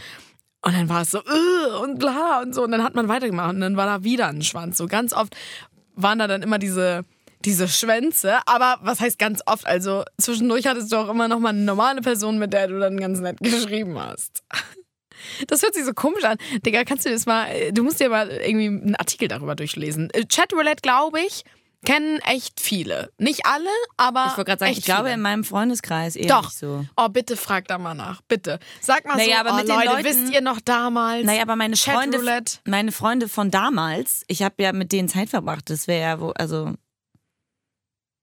Und 0.61 0.73
dann 0.73 0.89
war 0.89 1.03
es 1.03 1.11
so, 1.11 1.21
und 1.83 1.99
bla 1.99 2.41
und 2.41 2.55
so. 2.55 2.63
Und 2.63 2.71
dann 2.71 2.83
hat 2.83 2.95
man 2.95 3.07
weitergemacht 3.07 3.53
und 3.53 3.61
dann 3.61 3.77
war 3.77 3.85
da 3.85 4.03
wieder 4.03 4.27
ein 4.27 4.41
Schwanz. 4.41 4.77
So 4.77 4.87
ganz 4.87 5.13
oft 5.13 5.35
waren 5.95 6.19
da 6.19 6.27
dann 6.27 6.41
immer 6.41 6.57
diese, 6.57 7.03
diese 7.43 7.67
Schwänze. 7.67 8.37
Aber 8.47 8.77
was 8.81 8.99
heißt 8.99 9.19
ganz 9.19 9.41
oft? 9.45 9.67
Also 9.67 10.03
zwischendurch 10.19 10.65
hattest 10.65 10.91
du 10.91 10.97
auch 10.97 11.09
immer 11.09 11.27
noch 11.27 11.39
mal 11.39 11.49
eine 11.49 11.61
normale 11.61 12.01
Person, 12.01 12.39
mit 12.39 12.51
der 12.53 12.67
du 12.67 12.79
dann 12.79 12.97
ganz 12.97 13.19
nett 13.19 13.37
geschrieben 13.41 13.99
hast. 13.99 14.43
Das 15.47 15.61
hört 15.61 15.75
sich 15.75 15.85
so 15.85 15.93
komisch 15.93 16.23
an. 16.23 16.37
Digga, 16.65 16.83
kannst 16.83 17.05
du 17.05 17.09
das 17.09 17.25
mal, 17.25 17.47
du 17.71 17.83
musst 17.83 17.99
dir 17.99 18.09
mal 18.09 18.29
irgendwie 18.29 18.67
einen 18.67 18.95
Artikel 18.95 19.27
darüber 19.27 19.55
durchlesen. 19.55 20.09
Äh, 20.11 20.25
Chatroulette, 20.25 20.81
glaube 20.81 21.19
ich, 21.19 21.43
kennen 21.85 22.19
echt 22.21 22.59
viele. 22.59 23.11
Nicht 23.17 23.45
alle, 23.45 23.69
aber. 23.97 24.25
Ich 24.31 24.37
wollte 24.37 24.49
gerade 24.49 24.59
sagen, 24.59 24.71
ich 24.73 24.83
glaube 24.83 25.03
viele. 25.03 25.13
in 25.15 25.21
meinem 25.21 25.43
Freundeskreis 25.43 26.15
eher 26.15 26.27
Doch. 26.27 26.43
nicht 26.45 26.57
so. 26.57 26.85
Oh, 26.97 27.09
bitte 27.09 27.37
frag 27.37 27.67
da 27.67 27.77
mal 27.77 27.93
nach. 27.93 28.21
Bitte. 28.27 28.59
Sag 28.81 29.05
mal 29.05 29.15
Naja, 29.17 29.35
so, 29.35 29.39
aber 29.41 29.51
oh, 29.53 29.55
mit 29.55 29.67
den 29.67 29.75
Leute, 29.75 29.87
Leuten- 29.89 30.03
wisst 30.05 30.33
ihr 30.33 30.41
noch 30.41 30.59
damals? 30.61 31.25
Naja, 31.25 31.41
aber 31.43 31.55
meine 31.55 31.75
Freunde, 31.77 32.19
meine 32.65 32.91
Freunde 32.91 33.29
von 33.29 33.51
damals, 33.51 34.23
ich 34.27 34.41
habe 34.43 34.61
ja 34.61 34.73
mit 34.73 34.91
denen 34.91 35.07
Zeit 35.07 35.29
verbracht. 35.29 35.69
Das 35.69 35.87
wäre 35.87 36.01
ja 36.01 36.19
wo, 36.19 36.29
also 36.31 36.73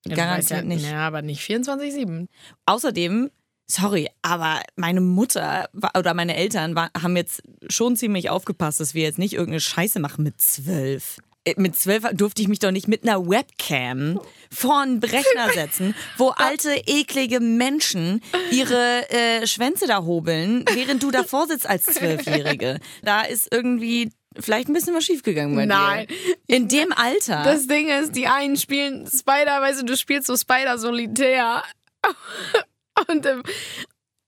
Ja, 0.07 0.17
Garantiert 0.17 0.61
ja, 0.61 0.67
nicht. 0.67 0.91
Ja, 0.91 1.07
aber 1.07 1.23
nicht 1.23 1.41
24-7. 1.49 2.27
Außerdem, 2.67 3.31
sorry, 3.71 4.11
aber 4.23 4.61
meine 4.77 5.01
Mutter 5.01 5.69
oder 5.97 6.13
meine 6.15 6.35
Eltern 6.37 6.77
haben 6.79 7.17
jetzt 7.17 7.43
schon 7.69 7.97
ziemlich 7.97 8.29
aufgepasst, 8.29 8.81
dass 8.81 8.95
wir 8.95 9.03
jetzt 9.05 9.19
nicht 9.19 9.35
irgendeine 9.35 9.61
Scheiße 9.61 10.01
machen 10.01 10.25
mit 10.25 10.41
zwölf. 10.41 11.19
Äh, 11.45 11.55
Mit 11.57 11.77
zwölf 11.77 12.05
durfte 12.13 12.43
ich 12.43 12.49
mich 12.49 12.59
doch 12.59 12.71
nicht 12.71 12.89
mit 12.89 13.03
einer 13.03 13.29
Webcam 13.29 14.21
vor 14.51 14.81
einen 14.81 14.99
Rechner 14.99 15.51
setzen, 15.55 15.95
wo 16.17 16.29
alte, 16.29 16.71
eklige 16.87 17.41
Menschen 17.41 18.23
ihre 18.51 19.11
äh, 19.11 19.47
Schwänze 19.47 19.87
da 19.87 20.03
hobeln, 20.05 20.65
während 20.73 21.03
du 21.03 21.11
davor 21.11 21.47
sitzt 21.47 21.67
als 21.69 21.85
Zwölfjährige. 21.85 22.79
Da 23.03 23.23
ist 23.23 23.49
irgendwie 23.53 24.11
vielleicht 24.39 24.69
ein 24.69 24.73
bisschen 24.73 24.95
was 24.95 25.05
schiefgegangen 25.05 25.57
bei 25.57 25.67
Nein. 25.67 26.07
dir. 26.07 26.37
In 26.47 26.69
dem 26.69 26.93
Alter. 26.93 27.43
Das 27.45 27.67
Ding 27.67 27.89
ist, 27.89 28.15
die 28.17 28.27
einen 28.27 28.57
spielen 28.57 29.07
Spider, 29.07 29.61
weißt 29.61 29.83
du, 29.83 29.85
du 29.87 29.97
spielst 29.97 30.27
so 30.27 30.37
Spider 30.37 30.79
solitär. 30.79 31.63
Und 33.09 33.25
im 33.27 33.43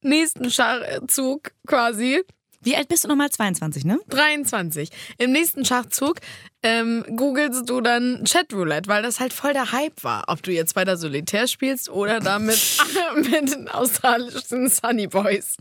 nächsten 0.02 0.50
Schachzug 0.50 1.52
quasi, 1.66 2.22
Wie 2.60 2.76
alt 2.76 2.88
bist 2.88 3.04
du 3.04 3.08
nochmal? 3.08 3.30
22, 3.30 3.84
ne? 3.84 3.98
23, 4.08 4.88
im 5.18 5.32
nächsten 5.32 5.64
Schachzug 5.64 6.20
ähm, 6.64 7.04
googelst 7.14 7.68
du 7.68 7.82
dann 7.82 8.24
Chatroulette, 8.28 8.88
weil 8.88 9.02
das 9.02 9.20
halt 9.20 9.32
voll 9.34 9.52
der 9.52 9.70
Hype 9.70 10.02
war. 10.02 10.24
Ob 10.28 10.42
du 10.42 10.50
jetzt 10.50 10.70
Spider 10.70 10.96
solitär 10.96 11.46
spielst 11.46 11.90
oder 11.90 12.20
da 12.20 12.38
mit, 12.40 12.58
den 13.30 13.68
australischen 13.68 14.68
Sunny 14.70 15.06
Boys 15.06 15.56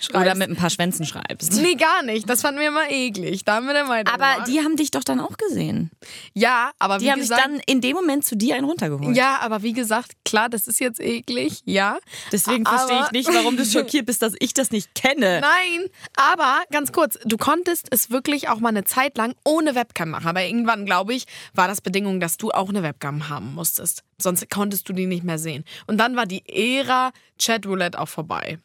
schreibst. 0.00 0.14
Oder 0.14 0.34
mit 0.34 0.50
ein 0.50 0.56
paar 0.56 0.70
Schwänzen 0.70 1.06
schreibst. 1.06 1.52
Nee, 1.54 1.74
gar 1.76 2.02
nicht. 2.02 2.28
Das 2.28 2.42
fanden 2.42 2.60
wir 2.60 2.68
immer 2.68 2.90
eklig. 2.90 3.44
Da 3.44 3.54
haben 3.56 3.66
wir 3.66 3.72
der 3.72 3.84
Meinung. 3.84 4.12
Aber 4.12 4.44
die 4.46 4.58
haben 4.60 4.74
dich 4.76 4.90
doch 4.90 5.04
dann 5.04 5.20
auch 5.20 5.36
gesehen. 5.36 5.90
Ja, 6.34 6.72
aber 6.80 6.98
Die 6.98 7.04
wie 7.06 7.12
haben 7.12 7.20
sich 7.20 7.30
gesagt, 7.30 7.44
dann 7.46 7.60
in 7.66 7.80
dem 7.80 7.94
Moment 7.94 8.24
zu 8.24 8.36
dir 8.36 8.56
einen 8.56 8.64
runtergeholt. 8.64 9.16
Ja, 9.16 9.38
aber 9.40 9.62
wie 9.62 9.72
gesagt, 9.72 10.12
klar, 10.24 10.48
das 10.48 10.66
ist 10.66 10.80
jetzt 10.80 10.98
eklig, 11.00 11.62
ja. 11.66 11.98
Deswegen 12.32 12.66
Aber- 12.66 12.78
verstehe 12.78 13.04
ich 13.04 13.12
nicht, 13.26 13.32
warum 13.32 13.56
du 13.56 13.64
schockiert 13.68 14.06
bist, 14.06 14.22
dass 14.22 14.32
ich 14.40 14.54
das 14.54 14.72
nicht 14.72 14.92
kenne. 14.96 15.40
Nein, 15.40 15.88
aber 16.16 16.62
ganz 16.72 16.90
kurz, 16.90 17.16
du 17.24 17.36
konntest 17.36 17.86
es 17.92 18.10
wirklich 18.10 18.48
auch 18.48 18.58
mal 18.58 18.70
eine 18.70 18.82
Zeit 18.84 19.16
lang 19.16 19.34
ohne 19.44 19.76
Webcam 19.76 20.10
machen. 20.10 20.26
Aber 20.26 20.47
irgendwann, 20.48 20.86
glaube 20.86 21.14
ich, 21.14 21.26
war 21.54 21.68
das 21.68 21.80
Bedingung, 21.80 22.20
dass 22.20 22.36
du 22.36 22.50
auch 22.50 22.68
eine 22.68 22.82
Webcam 22.82 23.28
haben 23.28 23.54
musstest. 23.54 24.02
Sonst 24.18 24.48
konntest 24.50 24.88
du 24.88 24.92
die 24.92 25.06
nicht 25.06 25.24
mehr 25.24 25.38
sehen. 25.38 25.64
Und 25.86 25.98
dann 25.98 26.16
war 26.16 26.26
die 26.26 26.42
Ära 26.48 27.12
Chatroulette 27.40 27.98
auch 27.98 28.08
vorbei. 28.08 28.58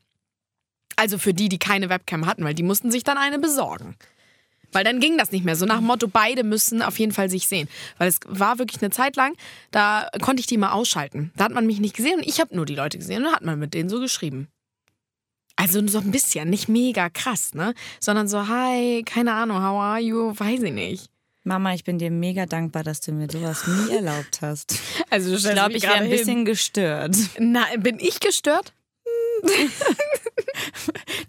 Also 0.95 1.17
für 1.17 1.33
die, 1.33 1.49
die 1.49 1.59
keine 1.59 1.89
Webcam 1.89 2.25
hatten, 2.25 2.43
weil 2.43 2.53
die 2.53 2.63
mussten 2.63 2.91
sich 2.91 3.03
dann 3.03 3.17
eine 3.17 3.39
besorgen. 3.39 3.95
Weil 4.71 4.83
dann 4.83 4.99
ging 4.99 5.17
das 5.17 5.31
nicht 5.31 5.45
mehr. 5.45 5.55
So 5.55 5.65
nach 5.65 5.77
dem 5.77 5.85
Motto, 5.85 6.07
beide 6.07 6.43
müssen 6.43 6.81
auf 6.81 6.99
jeden 6.99 7.11
Fall 7.11 7.29
sich 7.29 7.47
sehen. 7.47 7.69
Weil 7.97 8.09
es 8.09 8.19
war 8.25 8.59
wirklich 8.59 8.81
eine 8.81 8.91
Zeit 8.91 9.15
lang, 9.15 9.35
da 9.71 10.09
konnte 10.21 10.39
ich 10.39 10.47
die 10.47 10.57
mal 10.57 10.71
ausschalten. 10.71 11.31
Da 11.35 11.45
hat 11.45 11.53
man 11.53 11.67
mich 11.67 11.79
nicht 11.79 11.95
gesehen 11.95 12.17
und 12.17 12.27
ich 12.27 12.39
habe 12.39 12.55
nur 12.55 12.65
die 12.65 12.75
Leute 12.75 12.97
gesehen 12.97 13.17
und 13.17 13.25
dann 13.25 13.35
hat 13.35 13.43
man 13.43 13.59
mit 13.59 13.73
denen 13.73 13.89
so 13.89 13.99
geschrieben. 13.99 14.47
Also 15.55 15.85
so 15.87 15.99
ein 15.99 16.11
bisschen, 16.11 16.49
nicht 16.49 16.67
mega 16.67 17.09
krass, 17.09 17.53
ne? 17.53 17.75
Sondern 17.99 18.27
so, 18.27 18.47
hi, 18.47 19.03
keine 19.05 19.33
Ahnung, 19.33 19.57
how 19.57 19.79
are 19.79 19.99
you? 19.99 20.33
Weiß 20.35 20.63
ich 20.63 20.73
nicht. 20.73 21.12
Mama, 21.43 21.73
ich 21.73 21.83
bin 21.83 21.97
dir 21.99 22.09
mega 22.11 22.45
dankbar, 22.45 22.83
dass 22.83 23.01
du 23.01 23.11
mir 23.11 23.27
sowas 23.29 23.67
nie 23.67 23.91
erlaubt 23.93 24.39
hast. 24.41 24.75
Also 25.09 25.31
du 25.31 25.35
Ich 25.35 25.43
glaube, 25.51 25.73
ich 25.73 25.83
wäre 25.83 25.95
ein 25.95 26.09
bisschen 26.09 26.45
gestört. 26.45 27.15
Na, 27.37 27.65
bin 27.77 27.99
ich 27.99 28.19
gestört? 28.19 28.73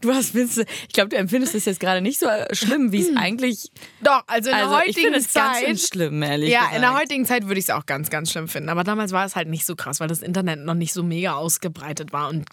Du 0.00 0.12
hast, 0.12 0.34
ich 0.34 0.66
glaube, 0.92 1.08
du 1.08 1.16
empfindest 1.16 1.54
es 1.54 1.64
jetzt 1.64 1.80
gerade 1.80 2.00
nicht 2.02 2.18
so 2.20 2.26
schlimm, 2.52 2.92
wie 2.92 3.00
es 3.00 3.16
eigentlich. 3.16 3.70
Doch, 4.02 4.22
also 4.26 4.50
in 4.50 4.56
Also 4.56 4.74
der 4.76 4.86
ich 4.86 4.94
finde 4.94 5.10
heutigen 5.18 5.26
es 5.26 5.32
ganz 5.32 5.58
schön 5.60 5.76
Zeit. 5.76 5.88
schlimm, 5.88 6.22
ehrlich 6.22 6.50
Ja, 6.50 6.60
gesagt. 6.60 6.76
in 6.76 6.82
der 6.82 6.94
heutigen 6.94 7.24
Zeit 7.24 7.44
würde 7.46 7.58
ich 7.58 7.64
es 7.66 7.70
auch 7.70 7.86
ganz, 7.86 8.10
ganz 8.10 8.30
schlimm 8.30 8.46
finden. 8.48 8.68
Aber 8.68 8.84
damals 8.84 9.12
war 9.12 9.24
es 9.24 9.34
halt 9.34 9.48
nicht 9.48 9.64
so 9.64 9.74
krass, 9.76 10.00
weil 10.00 10.08
das 10.08 10.20
Internet 10.22 10.60
noch 10.60 10.74
nicht 10.74 10.92
so 10.92 11.02
mega 11.02 11.34
ausgebreitet 11.34 12.12
war. 12.12 12.28
Und 12.28 12.44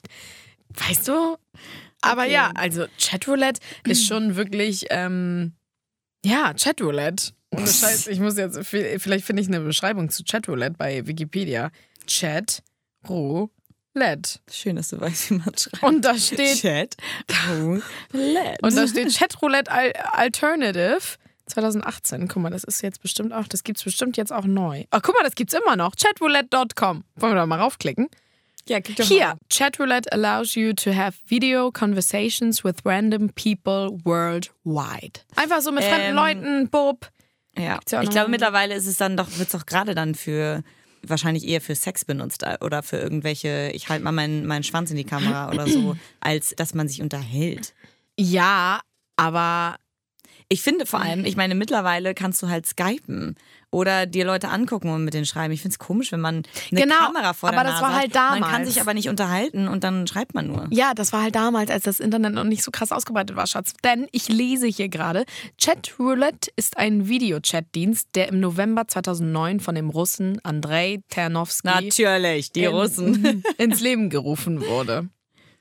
weißt 0.88 1.10
du? 1.10 1.38
Aber 2.02 2.22
Okay. 2.24 2.32
ja, 2.34 2.52
also 2.56 2.86
Chatroulette 2.98 3.60
ist 3.86 4.08
schon 4.08 4.36
wirklich, 4.38 4.86
ähm, 4.90 5.54
ja, 6.24 6.54
Chatroulette. 6.54 7.34
Ohne 7.52 7.68
Scheiß, 7.68 8.08
ich 8.08 8.20
muss 8.20 8.38
jetzt, 8.38 8.60
vielleicht 8.66 9.26
finde 9.26 9.42
ich 9.42 9.48
eine 9.48 9.60
Beschreibung 9.60 10.10
zu 10.10 10.24
Chatroulette 10.24 10.76
bei 10.78 11.06
Wikipedia. 11.06 11.72
Chat, 12.08 12.64
Roulette. 13.08 14.40
Schön, 14.50 14.78
dass 14.78 14.90
du 14.90 15.00
weißt, 15.00 15.30
wie 15.32 15.34
man 15.36 15.54
schreibt. 15.58 15.84
Und 15.84 16.06
da 16.06 16.18
steht, 16.18 16.60
Chat. 16.62 16.96
Roulette. 18.14 18.58
und 18.62 18.76
da 18.76 18.88
steht 18.88 19.14
Chatroulette 19.18 19.72
Al 19.72 19.92
Alternative 20.14 21.02
2018. 21.48 22.28
Guck 22.28 22.42
mal, 22.44 22.50
das 22.50 22.64
ist 22.64 22.82
jetzt 22.82 23.02
bestimmt 23.02 23.34
auch, 23.34 23.48
das 23.48 23.64
gibt's 23.64 23.84
bestimmt 23.84 24.16
jetzt 24.18 24.32
auch 24.32 24.46
neu. 24.46 24.86
Ach, 24.92 25.02
guck 25.02 25.16
mal, 25.16 25.24
das 25.24 25.36
gibt's 25.36 25.54
immer 25.54 25.76
noch. 25.76 25.96
Chatroulette.com. 25.96 27.04
Wollen 27.16 27.32
wir 27.34 27.36
da 27.36 27.46
mal 27.46 27.60
raufklicken? 27.60 28.08
ja, 28.70 28.80
klick 28.80 28.96
doch 28.96 29.06
Hier, 29.06 29.26
mal. 29.28 29.38
Chatroulette 29.52 30.10
allows 30.14 30.56
you 30.56 30.72
to 30.72 30.94
have 30.96 31.18
video 31.28 31.72
conversations 31.72 32.64
with 32.64 32.76
random 32.86 33.30
people 33.30 33.90
worldwide. 34.06 35.20
Einfach 35.36 35.62
so 35.62 35.72
mit 35.72 35.84
fremden 35.84 36.10
Ähm, 36.12 36.16
Leuten, 36.16 36.70
Bob. 36.70 37.10
Ja, 37.58 37.80
ja 37.90 38.02
ich 38.02 38.10
glaube 38.10 38.30
mittlerweile 38.30 38.76
ist 38.76 38.88
es 38.88 38.98
dann 38.98 39.18
doch, 39.18 39.28
wird 39.38 39.48
es 39.48 39.52
doch 39.52 39.66
gerade 39.66 39.96
dann 39.96 40.16
für 40.16 40.64
wahrscheinlich 41.04 41.48
eher 41.48 41.62
für 41.62 41.76
Sex 41.76 42.06
benutzt 42.06 42.44
äh, 42.44 42.58
oder 42.62 42.84
für 42.84 42.98
irgendwelche, 42.98 43.72
ich 43.74 43.90
halte 43.90 44.04
mal 44.04 44.12
meinen, 44.12 44.46
meinen 44.46 44.64
Schwanz 44.64 44.92
in 44.92 44.98
die 44.98 45.04
Kamera 45.04 45.52
oder 45.52 45.68
so, 45.68 45.96
als 46.20 46.54
dass 46.56 46.74
man 46.74 46.88
sich 46.88 47.02
unterhält. 47.02 47.74
Ja, 48.18 48.82
aber 49.16 49.78
Ich 50.50 50.62
finde 50.62 50.86
vor 50.86 51.00
allem, 51.00 51.24
ich 51.24 51.38
meine, 51.38 51.56
mittlerweile 51.56 52.14
kannst 52.14 52.42
du 52.44 52.50
halt 52.50 52.66
skypen 52.66 53.36
oder 53.72 54.06
dir 54.06 54.26
Leute 54.26 54.50
angucken 54.50 54.90
und 54.90 55.04
mit 55.06 55.14
denen 55.14 55.26
schreiben. 55.26 55.54
Ich 55.54 55.62
finde 55.62 55.74
es 55.74 55.80
komisch, 55.80 56.12
wenn 56.12 56.20
man 56.20 56.44
eine 56.72 56.82
Genau, 56.82 56.96
Kamera 57.08 57.34
vor 57.34 57.52
der 57.52 57.60
aber 57.60 57.70
das 57.70 57.80
Nase 57.82 57.92
war 57.94 58.00
halt 58.00 58.18
hat. 58.18 58.32
Man 58.32 58.42
kann 58.42 58.52
damals. 58.52 58.70
sich 58.74 58.82
aber 58.82 58.94
nicht 58.94 59.08
unterhalten 59.10 59.68
und 59.70 59.84
dann 59.86 60.06
schreibt 60.08 60.34
man 60.34 60.48
nur. 60.48 60.68
Ja, 60.72 60.94
das 60.94 61.14
war 61.14 61.24
halt 61.24 61.36
damals, 61.36 61.72
als 61.72 61.86
das 61.86 62.00
Internet 62.02 62.34
noch 62.34 62.44
nicht 62.44 62.64
so 62.64 62.72
krass 62.72 62.92
ausgebreitet 62.92 63.36
war, 63.38 63.48
Schatz. 63.48 63.74
Denn 63.84 64.08
ich 64.12 64.28
lese 64.30 64.68
hier 64.68 64.90
gerade, 64.90 65.24
Chatroulette 65.60 66.52
ist 66.58 66.78
ein 66.78 67.08
Videochat-Dienst, 67.08 68.10
der 68.16 68.28
im 68.28 68.40
November 68.42 68.88
2009 68.88 69.60
von 69.62 69.74
dem 69.76 69.90
Russen 69.90 70.40
Andrei 70.44 71.02
Ternowski 71.10 71.68
Natürlich, 71.68 72.52
die 72.52 72.64
in- 72.66 72.72
Russen. 72.72 73.44
ins 73.58 73.80
Leben 73.80 74.10
gerufen 74.10 74.62
wurde. 74.68 75.08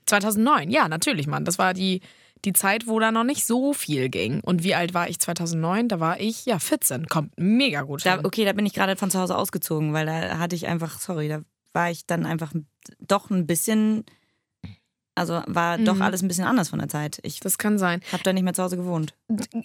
2009, 0.07 0.71
ja, 0.71 0.89
natürlich, 0.89 1.27
Mann. 1.27 1.45
Das 1.45 1.59
war 1.59 1.75
die, 1.75 2.01
die 2.45 2.53
Zeit, 2.53 2.87
wo 2.87 2.99
da 2.99 3.13
noch 3.13 3.25
nicht 3.25 3.45
so 3.47 3.73
viel 3.73 4.09
ging. 4.09 4.41
Und 4.41 4.63
wie 4.63 4.75
alt 4.75 4.95
war 4.95 5.09
ich 5.09 5.19
2009? 5.19 5.89
Da 5.89 6.01
war 6.01 6.21
ich, 6.21 6.47
ja, 6.47 6.59
14. 6.59 7.07
Kommt 7.07 7.33
mega 7.37 7.83
gut 7.83 8.05
Da, 8.05 8.21
okay, 8.23 8.45
da 8.45 8.53
bin 8.53 8.67
ich 8.67 8.75
gerade 8.75 8.97
von 8.97 9.11
zu 9.11 9.19
Hause 9.19 9.37
ausgezogen, 9.37 9.93
weil 9.93 10.07
da 10.07 10.39
hatte 10.39 10.57
ich 10.57 10.67
einfach, 10.67 10.99
sorry, 11.01 11.29
da 11.29 11.43
war 11.73 11.91
ich 11.91 12.07
dann 12.07 12.27
einfach 12.27 12.53
doch 12.99 13.31
ein 13.31 13.47
bisschen, 13.47 14.05
also 15.21 15.43
war 15.47 15.79
doch 15.79 15.95
Mhm. 15.97 16.03
alles 16.03 16.23
ein 16.23 16.29
bisschen 16.29 16.45
anders 16.45 16.71
von 16.71 16.79
der 16.79 16.89
Zeit. 16.89 17.19
Ich 17.23 17.41
Das 17.41 17.59
kann 17.59 17.79
sein. 17.79 18.01
habe 18.13 18.23
da 18.23 18.33
nicht 18.33 18.43
mehr 18.43 18.55
zu 18.55 18.63
Hause 18.63 18.77
gewohnt. 18.77 19.15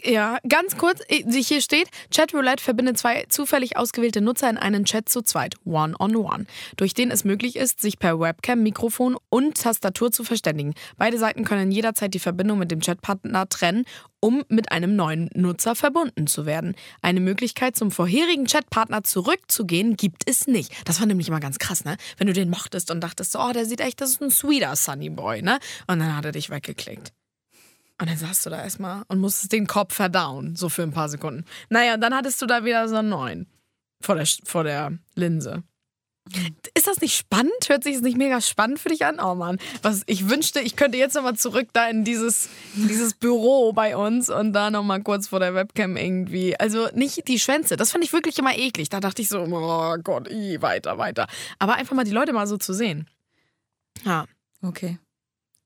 Ja, 0.03 0.37
ganz 0.47 0.77
kurz, 0.77 1.01
hier 1.07 1.61
steht, 1.61 1.87
Chatroulette 2.13 2.63
verbindet 2.63 2.97
zwei 2.97 3.25
zufällig 3.29 3.77
ausgewählte 3.77 4.21
Nutzer 4.21 4.49
in 4.49 4.57
einen 4.57 4.85
Chat 4.85 5.09
zu 5.09 5.21
zweit, 5.21 5.55
one-on-one, 5.65 6.45
durch 6.77 6.93
den 6.93 7.09
es 7.11 7.23
möglich 7.23 7.55
ist, 7.55 7.81
sich 7.81 7.97
per 7.99 8.19
Webcam, 8.19 8.61
Mikrofon 8.61 9.17
und 9.29 9.57
Tastatur 9.61 10.11
zu 10.11 10.23
verständigen. 10.23 10.73
Beide 10.97 11.17
Seiten 11.17 11.43
können 11.45 11.71
jederzeit 11.71 12.13
die 12.13 12.19
Verbindung 12.19 12.59
mit 12.59 12.69
dem 12.71 12.81
Chatpartner 12.81 13.47
trennen, 13.49 13.85
um 14.19 14.43
mit 14.49 14.71
einem 14.71 14.95
neuen 14.95 15.29
Nutzer 15.33 15.75
verbunden 15.75 16.27
zu 16.27 16.45
werden. 16.45 16.75
Eine 17.01 17.19
Möglichkeit, 17.19 17.75
zum 17.75 17.91
vorherigen 17.91 18.45
Chatpartner 18.45 19.03
zurückzugehen, 19.03 19.95
gibt 19.95 20.23
es 20.29 20.47
nicht. 20.47 20.71
Das 20.85 20.99
war 20.99 21.07
nämlich 21.07 21.27
immer 21.27 21.39
ganz 21.39 21.59
krass, 21.59 21.85
ne? 21.85 21.97
Wenn 22.17 22.27
du 22.27 22.33
den 22.33 22.49
mochtest 22.49 22.91
und 22.91 23.01
dachtest, 23.01 23.31
so, 23.31 23.39
oh, 23.39 23.51
der 23.51 23.65
sieht 23.65 23.81
echt, 23.81 24.01
das 24.01 24.11
ist 24.11 24.21
ein 24.21 24.31
sweeter 24.31 24.75
Sunny 24.75 25.09
Boy, 25.09 25.41
ne? 25.41 25.59
Und 25.87 25.99
dann 25.99 26.15
hat 26.15 26.25
er 26.25 26.31
dich 26.31 26.49
weggeklickt. 26.49 27.13
Und 27.99 28.09
dann 28.09 28.17
saßt 28.17 28.45
du 28.45 28.49
da 28.49 28.61
erstmal 28.61 29.03
und 29.07 29.19
musstest 29.19 29.53
den 29.53 29.67
Kopf 29.67 29.93
verdauen, 29.93 30.55
so 30.55 30.67
für 30.69 30.83
ein 30.83 30.91
paar 30.91 31.07
Sekunden. 31.07 31.45
Naja, 31.69 31.93
und 31.93 32.01
dann 32.01 32.13
hattest 32.13 32.41
du 32.41 32.45
da 32.45 32.65
wieder 32.65 32.89
so 32.89 32.97
einen 32.97 33.09
neuen 33.09 33.47
vor 34.01 34.15
der, 34.15 34.27
vor 34.43 34.63
der 34.63 34.97
Linse. 35.15 35.63
Ist 36.73 36.87
das 36.87 37.01
nicht 37.01 37.15
spannend? 37.15 37.53
Hört 37.67 37.83
sich 37.83 37.93
das 37.93 38.01
nicht 38.01 38.17
mega 38.17 38.41
spannend 38.41 38.79
für 38.79 38.89
dich 38.89 39.05
an? 39.05 39.19
Oh 39.19 39.35
Mann, 39.35 39.59
was 39.83 40.01
ich 40.07 40.27
wünschte, 40.27 40.59
ich 40.59 40.75
könnte 40.75 40.97
jetzt 40.97 41.13
nochmal 41.15 41.35
zurück 41.35 41.67
da 41.73 41.87
in 41.87 42.03
dieses, 42.03 42.49
in 42.75 42.87
dieses 42.87 43.13
Büro 43.13 43.73
bei 43.73 43.95
uns 43.95 44.29
und 44.31 44.53
da 44.53 44.71
nochmal 44.71 45.03
kurz 45.03 45.27
vor 45.27 45.39
der 45.39 45.53
Webcam 45.53 45.97
irgendwie. 45.97 46.59
Also 46.59 46.87
nicht 46.93 47.27
die 47.27 47.39
Schwänze, 47.39 47.77
das 47.77 47.91
fand 47.91 48.03
ich 48.03 48.11
wirklich 48.11 48.39
immer 48.39 48.57
eklig. 48.57 48.89
Da 48.89 48.99
dachte 48.99 49.21
ich 49.21 49.29
so, 49.29 49.39
oh 49.39 49.97
Gott, 50.03 50.29
i, 50.31 50.61
weiter, 50.61 50.97
weiter. 50.97 51.27
Aber 51.59 51.75
einfach 51.75 51.95
mal 51.95 52.05
die 52.05 52.11
Leute 52.11 52.33
mal 52.33 52.47
so 52.47 52.57
zu 52.57 52.73
sehen. 52.73 53.07
Ja. 54.03 54.25
Okay. 54.63 54.97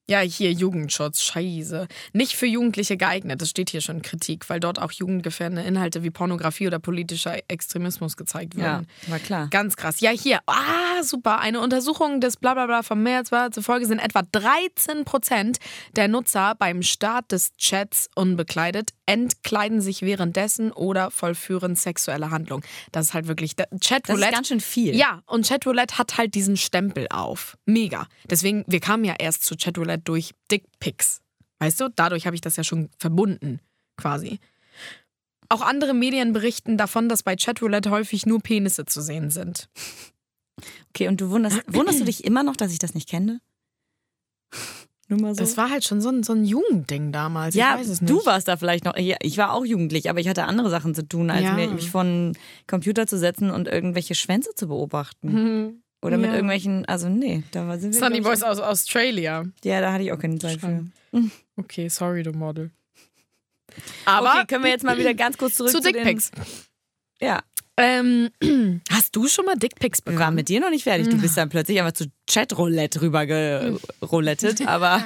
Ja, 0.09 0.19
hier 0.21 0.51
Jugendschutz, 0.51 1.21
scheiße. 1.21 1.87
Nicht 2.13 2.33
für 2.35 2.47
Jugendliche 2.47 2.97
geeignet, 2.97 3.41
das 3.41 3.49
steht 3.51 3.69
hier 3.69 3.81
schon 3.81 4.01
Kritik, 4.01 4.49
weil 4.49 4.59
dort 4.59 4.79
auch 4.81 4.91
jugendgefährdende 4.91 5.61
Inhalte 5.61 6.01
wie 6.03 6.09
Pornografie 6.09 6.65
oder 6.67 6.79
politischer 6.79 7.37
Extremismus 7.47 8.17
gezeigt 8.17 8.55
Ja, 8.55 8.61
werden. 8.63 8.87
war 9.07 9.19
klar. 9.19 9.47
Ganz 9.51 9.75
krass. 9.75 9.99
Ja, 9.99 10.09
hier. 10.09 10.39
Ah, 10.47 11.03
super. 11.03 11.39
Eine 11.39 11.59
Untersuchung 11.59 12.21
des 12.21 12.37
Blablabla 12.37 12.81
vom 12.81 13.03
März 13.03 13.31
war 13.31 13.51
zufolge 13.51 13.85
sind 13.85 13.99
etwa 13.99 14.23
13 14.23 15.05
Prozent 15.05 15.59
der 15.95 16.07
Nutzer 16.07 16.55
beim 16.57 16.81
Start 16.81 17.31
des 17.31 17.55
Chats 17.57 18.09
unbekleidet, 18.15 18.89
entkleiden 19.05 19.79
sich 19.79 20.01
währenddessen 20.01 20.71
oder 20.71 21.11
vollführen 21.11 21.75
sexuelle 21.75 22.31
Handlungen. 22.31 22.63
Das 22.91 23.07
ist 23.07 23.13
halt 23.13 23.27
wirklich 23.27 23.55
Das 23.55 23.67
ist 23.71 23.87
Chatroulette. 23.87 24.33
ganz 24.33 24.47
schön 24.47 24.59
viel. 24.59 24.95
Ja, 24.95 25.21
und 25.27 25.47
Chatroulette 25.47 25.97
hat 25.99 26.17
halt 26.17 26.33
diesen 26.33 26.57
Stempel 26.57 27.05
auf. 27.11 27.57
Mega. 27.65 28.07
Deswegen, 28.29 28.63
wir 28.67 28.79
kamen 28.79 29.03
ja 29.05 29.13
erst 29.19 29.43
zu 29.45 29.55
Chatroulette 29.55 29.98
durch 30.03 30.31
Dickpics. 30.51 31.21
Weißt 31.59 31.79
du? 31.81 31.89
Dadurch 31.95 32.25
habe 32.25 32.35
ich 32.35 32.41
das 32.41 32.55
ja 32.55 32.63
schon 32.63 32.89
verbunden, 32.97 33.59
quasi. 33.97 34.39
Auch 35.49 35.61
andere 35.61 35.93
Medien 35.93 36.31
berichten 36.33 36.77
davon, 36.77 37.09
dass 37.09 37.23
bei 37.23 37.35
Chatroulette 37.35 37.89
häufig 37.91 38.25
nur 38.25 38.39
Penisse 38.39 38.85
zu 38.85 39.01
sehen 39.01 39.29
sind. 39.31 39.69
Okay, 40.89 41.07
und 41.07 41.19
du 41.21 41.29
wunderst, 41.31 41.61
wunderst 41.67 41.99
du 41.99 42.05
dich 42.05 42.23
immer 42.23 42.43
noch, 42.43 42.55
dass 42.55 42.71
ich 42.71 42.79
das 42.79 42.93
nicht 42.93 43.09
kenne? 43.09 43.41
Nur 45.11 45.19
mal 45.21 45.33
so. 45.33 45.39
Das 45.41 45.57
war 45.57 45.71
halt 45.71 45.83
schon 45.83 46.01
so 46.01 46.09
ein, 46.09 46.21
so 46.21 46.33
ein 46.33 46.45
Jugendding 46.45 47.11
damals. 47.11 47.55
ja, 47.55 47.79
du 48.01 48.23
warst 48.27 48.47
da 48.47 48.57
vielleicht 48.57 48.85
noch. 48.85 48.95
Ja, 48.95 49.17
ich 49.23 49.39
war 49.39 49.53
auch 49.53 49.65
jugendlich, 49.65 50.07
aber 50.07 50.19
ich 50.19 50.27
hatte 50.27 50.43
andere 50.43 50.69
Sachen 50.69 50.93
zu 50.93 51.01
tun, 51.07 51.31
als 51.31 51.45
Ja. 51.45 51.53
mir, 51.53 51.67
mich 51.71 51.89
vor 51.89 52.01
einen 52.01 52.37
Computer 52.67 53.07
zu 53.07 53.17
setzen 53.17 53.49
und 53.49 53.67
irgendwelche 53.67 54.13
Schwänze 54.13 54.51
zu 54.53 54.67
beobachten. 54.67 55.31
Mhm. 55.31 55.81
Oder 56.01 56.17
mit 56.17 56.27
Ja. 56.27 56.35
irgendwelchen, 56.35 56.85
also 56.85 57.09
nee, 57.09 57.43
da 57.51 57.67
war 57.67 57.77
sind 57.77 57.93
wir. 57.93 57.99
Sunny 57.99 58.21
Boys 58.21 58.41
aus 58.43 58.59
Australia. 58.59 59.45
Ja, 59.63 59.81
da 59.81 59.91
hatte 59.93 60.03
ich 60.03 60.11
auch 60.13 60.19
keine 60.19 60.39
Zeit 60.39 60.59
für. 60.59 60.85
Schon. 61.11 61.31
Okay, 61.57 61.89
sorry, 61.89 62.23
du 62.23 62.31
Model. 62.31 62.71
Aber 64.05 64.33
okay, 64.35 64.45
können 64.47 64.63
wir 64.63 64.71
jetzt 64.71 64.83
mal 64.83 64.97
wieder 64.97 65.13
ganz 65.13 65.37
kurz 65.37 65.55
zurück 65.55 65.71
zu 65.71 65.79
zu, 65.81 65.91
Dickpics. 65.91 66.31
Ja, 67.21 67.41
Ähm, 67.77 68.29
hast 68.89 69.15
du 69.15 69.27
schon 69.27 69.45
mal 69.45 69.55
Dickpics 69.57 70.01
bekommen? 70.01 70.19
waren 70.19 70.35
mit 70.35 70.49
dir 70.49 70.59
noch 70.59 70.69
nicht 70.69 70.83
fertig. 70.83 71.09
Du 71.09 71.17
bist 71.17 71.37
dann 71.37 71.49
plötzlich 71.49 71.79
einfach 71.79 71.91
zu 71.93 72.05
Chatroulette 72.29 73.01
rüber 73.01 73.25
geroulettet, 73.25 74.61
aber 74.67 75.03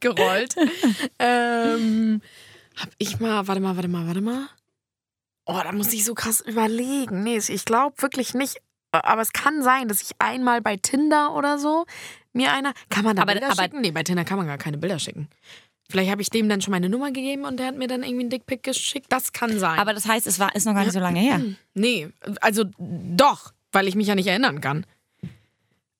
gerollt. 0.00 0.54
ähm, 1.18 2.20
hab 2.76 2.90
ich 2.98 3.20
mal, 3.20 3.46
warte 3.48 3.60
mal, 3.60 3.76
warte 3.76 3.88
mal, 3.88 4.06
warte 4.06 4.20
mal. 4.20 4.48
Oh, 5.46 5.60
da 5.62 5.72
muss 5.72 5.92
ich 5.92 6.04
so 6.04 6.14
krass 6.14 6.40
überlegen. 6.40 7.22
Nee, 7.22 7.38
ich 7.46 7.64
glaube 7.64 8.00
wirklich 8.00 8.34
nicht. 8.34 8.60
Aber 8.92 9.22
es 9.22 9.32
kann 9.32 9.62
sein, 9.62 9.88
dass 9.88 10.02
ich 10.02 10.10
einmal 10.18 10.60
bei 10.60 10.76
Tinder 10.76 11.34
oder 11.34 11.58
so 11.58 11.86
mir 12.32 12.52
einer. 12.52 12.74
Kann 12.90 13.04
man 13.04 13.16
da 13.16 13.22
Aber- 13.22 13.32
Bilder 13.32 13.50
aber- 13.50 13.62
schicken? 13.62 13.80
Nee, 13.80 13.90
bei 13.90 14.02
Tinder 14.02 14.24
kann 14.24 14.36
man 14.36 14.46
gar 14.46 14.58
keine 14.58 14.78
Bilder 14.78 14.98
schicken. 14.98 15.28
Vielleicht 15.90 16.10
habe 16.10 16.22
ich 16.22 16.30
dem 16.30 16.48
dann 16.48 16.60
schon 16.62 16.70
meine 16.70 16.88
Nummer 16.88 17.10
gegeben 17.10 17.44
und 17.44 17.58
der 17.58 17.66
hat 17.66 17.76
mir 17.76 17.86
dann 17.88 18.02
irgendwie 18.02 18.22
einen 18.22 18.30
Dickpick 18.30 18.62
geschickt. 18.62 19.06
Das 19.10 19.32
kann 19.32 19.58
sein. 19.58 19.78
aber 19.78 19.92
das 19.92 20.06
heißt, 20.06 20.26
es 20.26 20.38
war 20.38 20.54
ist 20.54 20.64
noch 20.64 20.74
gar 20.74 20.84
nicht 20.84 20.92
so 20.92 21.00
lange 21.00 21.20
her. 21.20 21.40
nee, 21.74 22.08
also 22.40 22.64
doch, 22.78 23.52
weil 23.72 23.88
ich 23.88 23.94
mich 23.94 24.06
ja 24.06 24.14
nicht 24.14 24.26
erinnern 24.28 24.60
kann. 24.60 24.86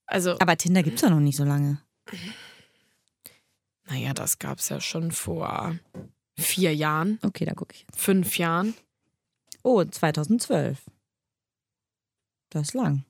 Also, 0.07 0.39
Aber 0.41 0.57
Tinder 0.57 0.83
gibt's 0.83 1.01
ja 1.03 1.09
noch 1.11 1.21
nicht 1.21 1.37
so 1.37 1.45
lange. 1.45 1.79
naja, 3.89 4.13
das 4.15 4.39
gab 4.39 4.59
es 4.59 4.69
ja 4.69 4.81
schon 4.81 5.11
vor 5.13 5.77
vier 6.39 6.75
Jahren, 6.75 7.19
Okay, 7.23 7.45
da 7.45 7.55
gucke 7.55 7.75
ich 7.75 7.87
fünf 7.95 8.39
Jahren. 8.39 8.75
Oh, 9.63 9.83
2012. 9.85 10.79
Das 12.53 12.69
ist 12.69 12.75
lang. 12.75 13.05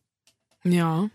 Ja, 0.64 1.08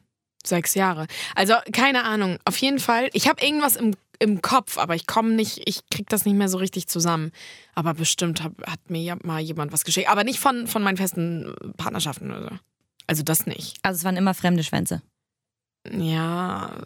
sechs 0.45 0.75
Jahre. 0.75 1.07
Also 1.35 1.53
keine 1.71 2.03
Ahnung. 2.03 2.37
Auf 2.45 2.57
jeden 2.57 2.79
Fall. 2.79 3.09
Ich 3.13 3.27
habe 3.27 3.43
irgendwas 3.43 3.75
im, 3.75 3.95
im 4.19 4.41
Kopf, 4.41 4.77
aber 4.77 4.95
ich 4.95 5.07
komme 5.07 5.33
nicht, 5.33 5.61
ich 5.65 5.89
krieg 5.89 6.09
das 6.09 6.25
nicht 6.25 6.35
mehr 6.35 6.49
so 6.49 6.57
richtig 6.57 6.87
zusammen. 6.87 7.31
Aber 7.73 7.93
bestimmt 7.93 8.43
hab, 8.43 8.53
hat 8.67 8.89
mir 8.89 9.01
ja 9.01 9.17
mal 9.23 9.39
jemand 9.39 9.71
was 9.71 9.85
geschickt. 9.85 10.09
Aber 10.09 10.23
nicht 10.23 10.39
von, 10.39 10.67
von 10.67 10.83
meinen 10.83 10.97
festen 10.97 11.55
Partnerschaften 11.77 12.31
oder 12.31 12.43
so. 12.43 12.59
Also 13.07 13.23
das 13.23 13.45
nicht. 13.45 13.77
Also 13.83 13.97
es 13.97 14.03
waren 14.03 14.17
immer 14.17 14.33
fremde 14.33 14.63
Schwänze. 14.63 15.01
Ja, 15.89 16.83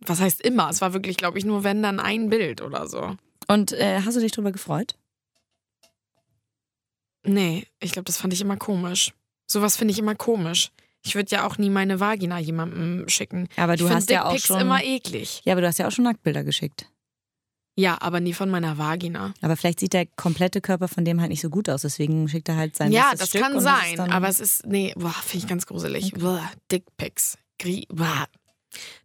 was 0.00 0.20
heißt 0.20 0.40
immer? 0.40 0.68
Es 0.68 0.80
war 0.80 0.92
wirklich, 0.92 1.16
glaube 1.16 1.38
ich, 1.38 1.44
nur 1.44 1.62
wenn 1.62 1.82
dann 1.82 2.00
ein 2.00 2.28
Bild 2.28 2.60
oder 2.60 2.88
so. 2.88 3.16
Und 3.46 3.72
äh, 3.72 4.00
hast 4.04 4.16
du 4.16 4.20
dich 4.20 4.32
drüber 4.32 4.50
gefreut? 4.50 4.96
Nee, 7.24 7.68
ich 7.78 7.92
glaube, 7.92 8.06
das 8.06 8.16
fand 8.16 8.32
ich 8.32 8.40
immer 8.40 8.56
komisch. 8.56 9.12
Sowas 9.52 9.76
finde 9.76 9.92
ich 9.92 9.98
immer 9.98 10.14
komisch. 10.14 10.70
Ich 11.04 11.14
würde 11.14 11.30
ja 11.30 11.46
auch 11.46 11.58
nie 11.58 11.68
meine 11.68 12.00
Vagina 12.00 12.38
jemandem 12.38 13.08
schicken. 13.08 13.48
Aber 13.56 13.76
du 13.76 13.86
ich 13.86 13.92
hast 13.92 14.08
ja 14.08 14.24
auch 14.24 14.30
Dickpics 14.30 14.46
schon. 14.46 14.60
immer 14.60 14.82
eklig. 14.82 15.42
ja, 15.44 15.52
aber 15.52 15.60
du 15.60 15.66
hast 15.66 15.78
ja 15.78 15.86
auch 15.86 15.90
schon 15.90 16.04
Nacktbilder 16.04 16.42
geschickt. 16.42 16.86
Ja, 17.74 17.98
aber 18.00 18.20
nie 18.20 18.32
von 18.32 18.50
meiner 18.50 18.78
Vagina. 18.78 19.34
Aber 19.40 19.56
vielleicht 19.56 19.80
sieht 19.80 19.92
der 19.92 20.06
komplette 20.06 20.60
Körper 20.60 20.88
von 20.88 21.04
dem 21.04 21.20
halt 21.20 21.30
nicht 21.30 21.40
so 21.40 21.50
gut 21.50 21.68
aus, 21.68 21.82
deswegen 21.82 22.28
schickt 22.28 22.48
er 22.48 22.56
halt 22.56 22.76
sein 22.76 22.92
Ja, 22.92 23.12
das 23.16 23.28
Stück 23.28 23.42
kann 23.42 23.60
sein, 23.60 23.98
aber 23.98 24.28
es 24.28 24.40
ist, 24.40 24.66
nee, 24.66 24.92
boah, 24.96 25.10
finde 25.10 25.44
ich 25.44 25.48
ganz 25.48 25.66
gruselig. 25.66 26.12
Boah, 26.12 26.50
Dickpics. 26.70 27.38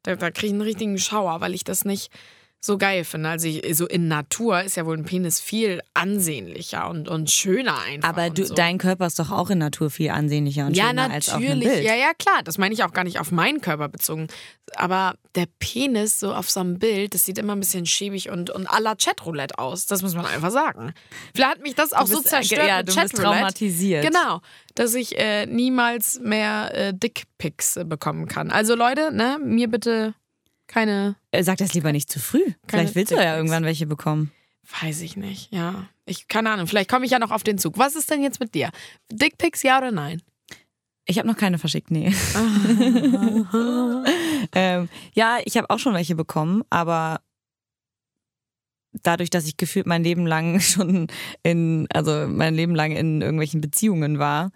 Da, 0.03 0.15
da 0.15 0.31
kriege 0.31 0.47
ich 0.47 0.53
einen 0.53 0.61
richtigen 0.61 0.97
Schauer, 0.97 1.41
weil 1.41 1.53
ich 1.53 1.63
das 1.63 1.85
nicht 1.85 2.11
so 2.67 2.77
geil 2.77 3.03
finde. 3.03 3.29
Also 3.29 3.47
ich, 3.47 3.75
so 3.75 3.87
in 3.87 4.07
Natur 4.07 4.61
ist 4.61 4.77
ja 4.77 4.85
wohl 4.85 4.95
ein 4.95 5.05
Penis 5.05 5.39
viel 5.39 5.81
ansehnlicher 5.95 6.87
und, 6.87 7.07
und 7.07 7.31
schöner 7.31 7.79
einfach. 7.81 8.09
Aber 8.09 8.29
du, 8.29 8.45
so. 8.45 8.53
dein 8.53 8.77
Körper 8.77 9.07
ist 9.07 9.17
doch 9.17 9.31
auch 9.31 9.49
in 9.49 9.57
Natur 9.57 9.89
viel 9.89 10.11
ansehnlicher 10.11 10.67
und 10.67 10.75
ja, 10.75 10.89
schöner 10.89 11.09
als 11.09 11.29
auf 11.29 11.35
einem 11.35 11.45
natürlich. 11.45 11.69
Bild. 11.69 11.83
Ja, 11.83 11.95
ja, 11.95 12.13
klar. 12.13 12.43
Das 12.43 12.59
meine 12.59 12.75
ich 12.75 12.83
auch 12.83 12.93
gar 12.93 13.03
nicht 13.03 13.19
auf 13.19 13.31
meinen 13.31 13.61
Körper 13.61 13.89
bezogen. 13.89 14.27
Aber 14.75 15.15
der 15.33 15.47
Penis 15.59 16.19
so 16.19 16.33
auf 16.33 16.49
so 16.49 16.59
einem 16.59 16.77
Bild, 16.77 17.13
das 17.13 17.23
sieht 17.23 17.37
immer 17.37 17.55
ein 17.55 17.59
bisschen 17.59 17.85
schäbig 17.85 18.29
und, 18.29 18.49
und 18.49 18.69
à 18.69 18.79
la 18.79 18.95
Chatroulette 18.95 19.57
aus. 19.57 19.87
Das 19.87 20.03
muss 20.03 20.13
man 20.13 20.25
einfach 20.25 20.51
sagen. 20.51 20.93
Vielleicht 21.33 21.51
hat 21.51 21.61
mich 21.61 21.73
das 21.73 21.93
auch 21.93 22.01
Du 22.01 22.15
so 22.15 22.21
bist, 22.21 22.27
äh, 22.27 22.29
zerstört 22.41 22.67
ja, 22.67 22.77
mit 22.77 22.89
du 22.89 22.95
bist 22.95 23.15
traumatisiert. 23.15 24.05
Genau, 24.05 24.41
dass 24.75 24.93
ich 24.93 25.17
äh, 25.17 25.45
niemals 25.45 26.19
mehr 26.19 26.71
äh, 26.75 26.93
Dickpics 26.93 27.77
äh, 27.77 27.85
bekommen 27.85 28.27
kann. 28.27 28.51
Also 28.51 28.75
Leute, 28.75 29.11
ne, 29.13 29.39
mir 29.41 29.69
bitte 29.69 30.13
keine, 30.67 31.15
Äh, 31.31 31.43
Sag 31.43 31.57
das 31.57 31.73
lieber 31.73 31.91
nicht 31.91 32.11
zu 32.11 32.19
früh. 32.19 32.43
Vielleicht 32.67 32.95
willst 32.95 33.11
du 33.11 33.15
ja 33.15 33.35
irgendwann 33.35 33.63
welche 33.63 33.87
bekommen. 33.87 34.31
weiß 34.81 35.01
ich 35.01 35.15
nicht, 35.17 35.51
ja. 35.53 35.87
Ich, 36.05 36.27
keine 36.27 36.51
Ahnung, 36.51 36.67
vielleicht 36.67 36.89
komme 36.89 37.05
ich 37.05 37.11
ja 37.11 37.19
noch 37.19 37.31
auf 37.31 37.43
den 37.43 37.57
Zug. 37.57 37.77
Was 37.77 37.95
ist 37.95 38.09
denn 38.09 38.21
jetzt 38.21 38.39
mit 38.39 38.53
dir? 38.53 38.69
Dickpics, 39.11 39.63
ja 39.63 39.77
oder 39.77 39.91
nein? 39.91 40.21
Ich 41.05 41.17
habe 41.17 41.27
noch 41.27 41.37
keine 41.37 41.57
verschickt, 41.57 41.89
nee. 41.89 42.07
ähm, 44.53 44.89
ja, 45.13 45.37
ich 45.45 45.55
habe 45.57 45.69
auch 45.69 45.79
schon 45.79 45.93
welche 45.93 46.15
bekommen, 46.15 46.63
aber 46.69 47.21
dadurch, 49.03 49.29
dass 49.29 49.45
ich 49.47 49.55
gefühlt 49.57 49.85
mein 49.85 50.03
Leben 50.03 50.27
lang 50.27 50.59
schon 50.61 51.07
in, 51.43 51.87
also 51.93 52.27
mein 52.27 52.55
Leben 52.55 52.75
lang 52.75 52.91
in 52.91 53.21
irgendwelchen 53.21 53.61
Beziehungen 53.61 54.19
war, 54.19 54.51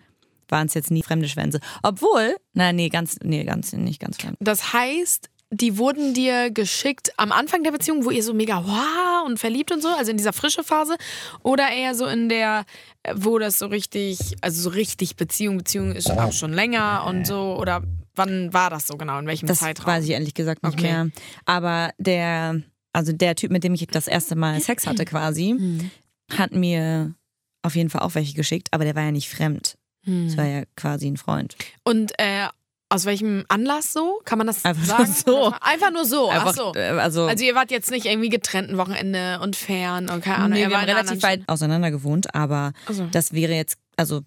waren 0.50 0.67
es 0.67 0.74
jetzt 0.74 0.91
nie 0.91 1.04
fremde 1.04 1.30
Schwänze. 1.30 1.62
Obwohl, 1.84 2.36
na 2.54 2.74
nee, 2.74 2.89
ganz, 2.89 3.17
nee, 3.24 3.45
ganz, 3.45 3.71
nicht 3.71 4.02
ganz 4.02 4.17
fremd. 4.17 4.36
Das 4.41 4.74
heißt, 4.74 5.30
die 5.53 5.77
wurden 5.77 6.13
dir 6.13 6.49
geschickt 6.49 7.11
am 7.17 7.31
Anfang 7.31 7.63
der 7.63 7.71
Beziehung, 7.71 8.05
wo 8.05 8.09
ihr 8.09 8.23
so 8.23 8.33
mega 8.33 8.63
wow 8.65 9.25
und 9.25 9.37
verliebt 9.37 9.71
und 9.71 9.81
so, 9.81 9.89
also 9.89 10.09
in 10.11 10.17
dieser 10.17 10.31
frische 10.33 10.63
Phase, 10.63 10.95
oder 11.43 11.69
eher 11.69 11.93
so 11.93 12.05
in 12.05 12.29
der, 12.29 12.65
wo 13.13 13.37
das 13.37 13.59
so 13.59 13.65
richtig, 13.67 14.35
also 14.41 14.61
so 14.61 14.69
richtig 14.69 15.17
Beziehung, 15.17 15.57
Beziehung 15.57 15.91
ist 15.93 16.17
auch 16.17 16.31
schon 16.31 16.53
länger 16.53 17.03
und 17.05 17.27
so, 17.27 17.57
oder 17.59 17.83
wann 18.15 18.53
war 18.53 18.69
das 18.69 18.87
so 18.87 18.95
genau, 18.97 19.19
in 19.19 19.27
welchem 19.27 19.47
Das 19.47 19.59
Zeitraum? 19.59 19.87
weiß 19.87 20.05
ich 20.05 20.11
ehrlich 20.11 20.33
gesagt 20.33 20.63
nicht 20.63 20.73
Okay. 20.73 20.83
mehr. 20.83 21.09
Aber 21.45 21.91
der, 21.97 22.61
also 22.93 23.11
der 23.11 23.35
Typ, 23.35 23.51
mit 23.51 23.63
dem 23.63 23.73
ich 23.73 23.85
das 23.87 24.07
erste 24.07 24.35
Mal 24.35 24.59
Sex 24.61 24.87
hatte 24.87 25.03
quasi, 25.05 25.49
Hm. 25.49 25.91
hat 26.37 26.53
mir 26.53 27.13
auf 27.61 27.75
jeden 27.75 27.89
Fall 27.89 28.01
auch 28.01 28.15
welche 28.15 28.33
geschickt, 28.35 28.69
aber 28.71 28.85
der 28.85 28.95
war 28.95 29.03
ja 29.03 29.11
nicht 29.11 29.29
fremd. 29.29 29.77
Hm. 30.05 30.27
Das 30.27 30.37
war 30.37 30.45
ja 30.45 30.63
quasi 30.75 31.07
ein 31.07 31.17
Freund. 31.17 31.55
Und 31.83 32.13
äh, 32.17 32.47
aus 32.91 33.06
welchem 33.06 33.45
Anlass 33.47 33.93
so? 33.93 34.21
Kann 34.25 34.38
man 34.38 34.47
das 34.47 34.65
Einfach 34.65 34.86
sagen? 34.86 35.13
so. 35.25 35.54
Einfach 35.62 35.91
nur 35.91 36.06
so. 36.06 36.30
Ach 36.30 36.45
Einfach, 36.45 36.54
so. 36.54 36.73
äh, 36.75 36.89
also, 36.99 37.25
Also 37.25 37.43
ihr 37.43 37.56
wart 37.56 37.71
jetzt 37.71 37.89
nicht 37.89 38.06
irgendwie 38.06 38.30
getrennt 38.30 38.69
ein 38.69 38.77
Wochenende 38.77 39.39
und 39.41 39.56
fern 39.56 40.10
und 40.10 40.23
keine 40.23 40.38
Ahnung. 40.38 40.51
nee, 40.51 40.60
wir 40.60 40.71
war 40.71 40.82
haben 40.82 40.89
in 40.89 40.89
einer 40.95 40.99
relativ 40.99 41.23
weit 41.23 41.43
auseinander 41.47 41.91
gewohnt, 41.91 42.36
aber. 42.36 42.73
Also. 42.88 43.08
das 43.12 43.34
wäre 43.34 43.54
jetzt, 43.54 43.77
also 43.95 44.21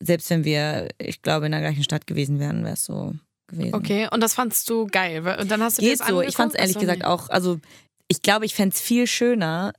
selbst 0.00 0.28
wenn 0.30 0.44
wir, 0.44 0.88
ich 0.98 1.22
glaube, 1.22 1.46
in 1.46 1.52
der 1.52 1.60
gleichen 1.60 1.84
Stadt 1.84 2.06
gewesen 2.06 2.38
wären, 2.38 2.64
wäre 2.64 2.74
es 2.74 2.84
so 2.84 3.14
gewesen. 3.48 3.74
Okay, 3.74 4.08
und 4.10 4.22
das 4.22 4.34
fandst 4.34 4.68
du 4.70 4.86
geil. 4.86 5.36
Und 5.40 5.50
dann 5.50 5.62
hast 5.62 5.78
du 5.78 5.82
Geht 5.82 6.00
das 6.00 6.08
so. 6.08 6.22
Ich 6.22 6.36
fand 6.36 6.54
es 6.54 6.60
ehrlich 6.60 6.78
gesagt 6.78 7.00
nee. 7.00 7.04
auch, 7.04 7.28
also 7.30 7.58
ich 8.08 8.22
glaube, 8.22 8.44
ich 8.44 8.54
fände 8.54 8.74
es 8.74 8.80
viel 8.80 9.06
schöner, 9.06 9.72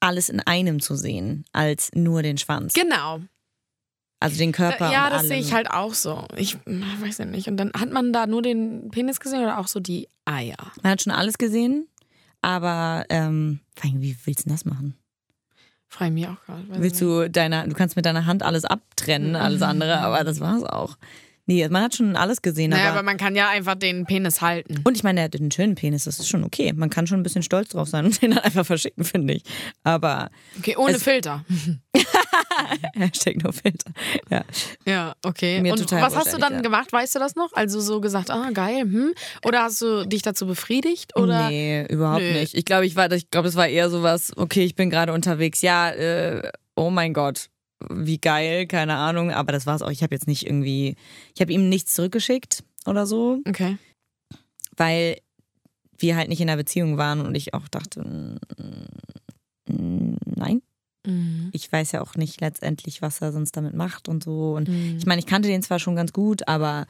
alles 0.00 0.28
in 0.28 0.40
einem 0.40 0.80
zu 0.80 0.96
sehen, 0.96 1.44
als 1.52 1.90
nur 1.94 2.22
den 2.22 2.38
Schwanz. 2.38 2.74
Genau. 2.74 3.20
Also 4.22 4.38
den 4.38 4.52
Körper 4.52 4.90
ja, 4.92 5.10
das 5.10 5.20
allem. 5.20 5.28
sehe 5.28 5.38
ich 5.40 5.52
halt 5.52 5.70
auch 5.70 5.94
so. 5.94 6.26
Ich 6.36 6.56
weiß 6.64 7.18
ja 7.18 7.24
nicht. 7.24 7.48
Und 7.48 7.56
dann 7.56 7.72
hat 7.78 7.90
man 7.92 8.12
da 8.12 8.26
nur 8.26 8.42
den 8.42 8.90
Penis 8.90 9.20
gesehen 9.20 9.40
oder 9.42 9.58
auch 9.58 9.68
so 9.68 9.80
die 9.80 10.08
Eier? 10.24 10.56
Man 10.82 10.92
hat 10.92 11.02
schon 11.02 11.12
alles 11.12 11.38
gesehen, 11.38 11.88
aber 12.40 13.04
ähm, 13.08 13.60
wie 13.82 14.16
willst 14.24 14.40
du 14.40 14.44
denn 14.48 14.52
das 14.54 14.64
machen? 14.64 14.96
Freu 15.88 16.10
mich 16.10 16.26
auch 16.26 16.40
gerade. 16.46 16.62
Willst 16.68 17.00
du 17.00 17.28
deiner, 17.28 17.66
du 17.66 17.74
kannst 17.74 17.96
mit 17.96 18.06
deiner 18.06 18.24
Hand 18.24 18.42
alles 18.42 18.64
abtrennen, 18.64 19.36
alles 19.36 19.60
andere, 19.62 19.98
aber 19.98 20.24
das 20.24 20.40
war's 20.40 20.62
auch. 20.62 20.96
Nee, 21.44 21.68
man 21.68 21.82
hat 21.82 21.96
schon 21.96 22.14
alles 22.16 22.40
gesehen. 22.40 22.70
Naja, 22.70 22.84
aber, 22.90 22.98
aber 23.00 23.02
man 23.02 23.16
kann 23.16 23.34
ja 23.34 23.48
einfach 23.48 23.74
den 23.74 24.06
Penis 24.06 24.40
halten. 24.40 24.76
und 24.84 24.96
ich 24.96 25.02
meine, 25.02 25.20
er 25.20 25.24
hat 25.24 25.34
einen 25.36 25.50
schönen 25.50 25.74
Penis, 25.74 26.04
das 26.04 26.20
ist 26.20 26.28
schon 26.28 26.44
okay. 26.44 26.72
Man 26.72 26.88
kann 26.88 27.06
schon 27.08 27.18
ein 27.18 27.24
bisschen 27.24 27.42
stolz 27.42 27.70
drauf 27.70 27.88
sein 27.88 28.04
und 28.06 28.22
den 28.22 28.30
dann 28.30 28.38
einfach 28.44 28.64
verschicken, 28.64 29.04
finde 29.04 29.34
ich. 29.34 29.42
Aber 29.82 30.30
Okay, 30.58 30.76
ohne 30.76 30.94
Es- 30.94 31.02
Filter. 31.02 31.44
Hashtag 32.94 33.42
no 33.42 33.52
filter. 33.52 33.90
Ja. 34.30 34.44
Ja, 34.86 35.14
okay. 35.24 35.60
Mir 35.60 35.72
und 35.72 35.78
total 35.78 36.02
was 36.02 36.16
hast 36.16 36.32
du 36.32 36.38
dann 36.38 36.50
gesagt. 36.50 36.64
gemacht? 36.64 36.92
Weißt 36.92 37.14
du 37.14 37.18
das 37.18 37.34
noch? 37.36 37.52
Also 37.54 37.80
so 37.80 38.00
gesagt, 38.00 38.30
ah, 38.30 38.50
geil, 38.52 38.82
hm? 38.82 39.14
Oder 39.44 39.62
hast 39.64 39.80
du 39.80 40.06
dich 40.06 40.22
dazu 40.22 40.46
befriedigt? 40.46 41.16
Oder? 41.16 41.48
Nee, 41.48 41.86
überhaupt 41.88 42.22
Nö. 42.22 42.32
nicht. 42.32 42.54
Ich 42.54 42.64
glaube, 42.64 42.86
ich 42.86 42.96
war, 42.96 43.10
ich 43.12 43.30
glaube, 43.30 43.48
es 43.48 43.56
war 43.56 43.68
eher 43.68 43.90
sowas, 43.90 44.32
okay, 44.36 44.64
ich 44.64 44.74
bin 44.74 44.90
gerade 44.90 45.12
unterwegs. 45.12 45.62
Ja, 45.62 45.90
äh, 45.90 46.50
oh 46.76 46.90
mein 46.90 47.14
Gott, 47.14 47.48
wie 47.90 48.18
geil, 48.18 48.66
keine 48.66 48.94
Ahnung. 48.96 49.30
Aber 49.30 49.52
das 49.52 49.66
war's 49.66 49.82
auch. 49.82 49.90
Ich 49.90 50.02
habe 50.02 50.14
jetzt 50.14 50.26
nicht 50.26 50.46
irgendwie, 50.46 50.96
ich 51.34 51.40
habe 51.40 51.52
ihm 51.52 51.68
nichts 51.68 51.94
zurückgeschickt 51.94 52.64
oder 52.86 53.06
so, 53.06 53.38
Okay. 53.48 53.76
weil 54.76 55.18
wir 55.98 56.16
halt 56.16 56.28
nicht 56.28 56.40
in 56.40 56.48
einer 56.50 56.56
Beziehung 56.56 56.98
waren 56.98 57.20
und 57.20 57.36
ich 57.36 57.54
auch 57.54 57.68
dachte, 57.68 58.00
mm, 58.00 58.38
mm, 59.68 60.16
nein. 60.36 60.62
Mhm. 61.06 61.50
Ich 61.52 61.70
weiß 61.72 61.92
ja 61.92 62.00
auch 62.02 62.14
nicht 62.14 62.40
letztendlich, 62.40 63.02
was 63.02 63.20
er 63.20 63.32
sonst 63.32 63.56
damit 63.56 63.74
macht 63.74 64.08
und 64.08 64.22
so. 64.22 64.52
Und 64.54 64.68
Mhm. 64.68 64.96
ich 64.98 65.06
meine, 65.06 65.18
ich 65.20 65.26
kannte 65.26 65.48
den 65.48 65.62
zwar 65.62 65.78
schon 65.78 65.96
ganz 65.96 66.12
gut, 66.12 66.46
aber 66.48 66.86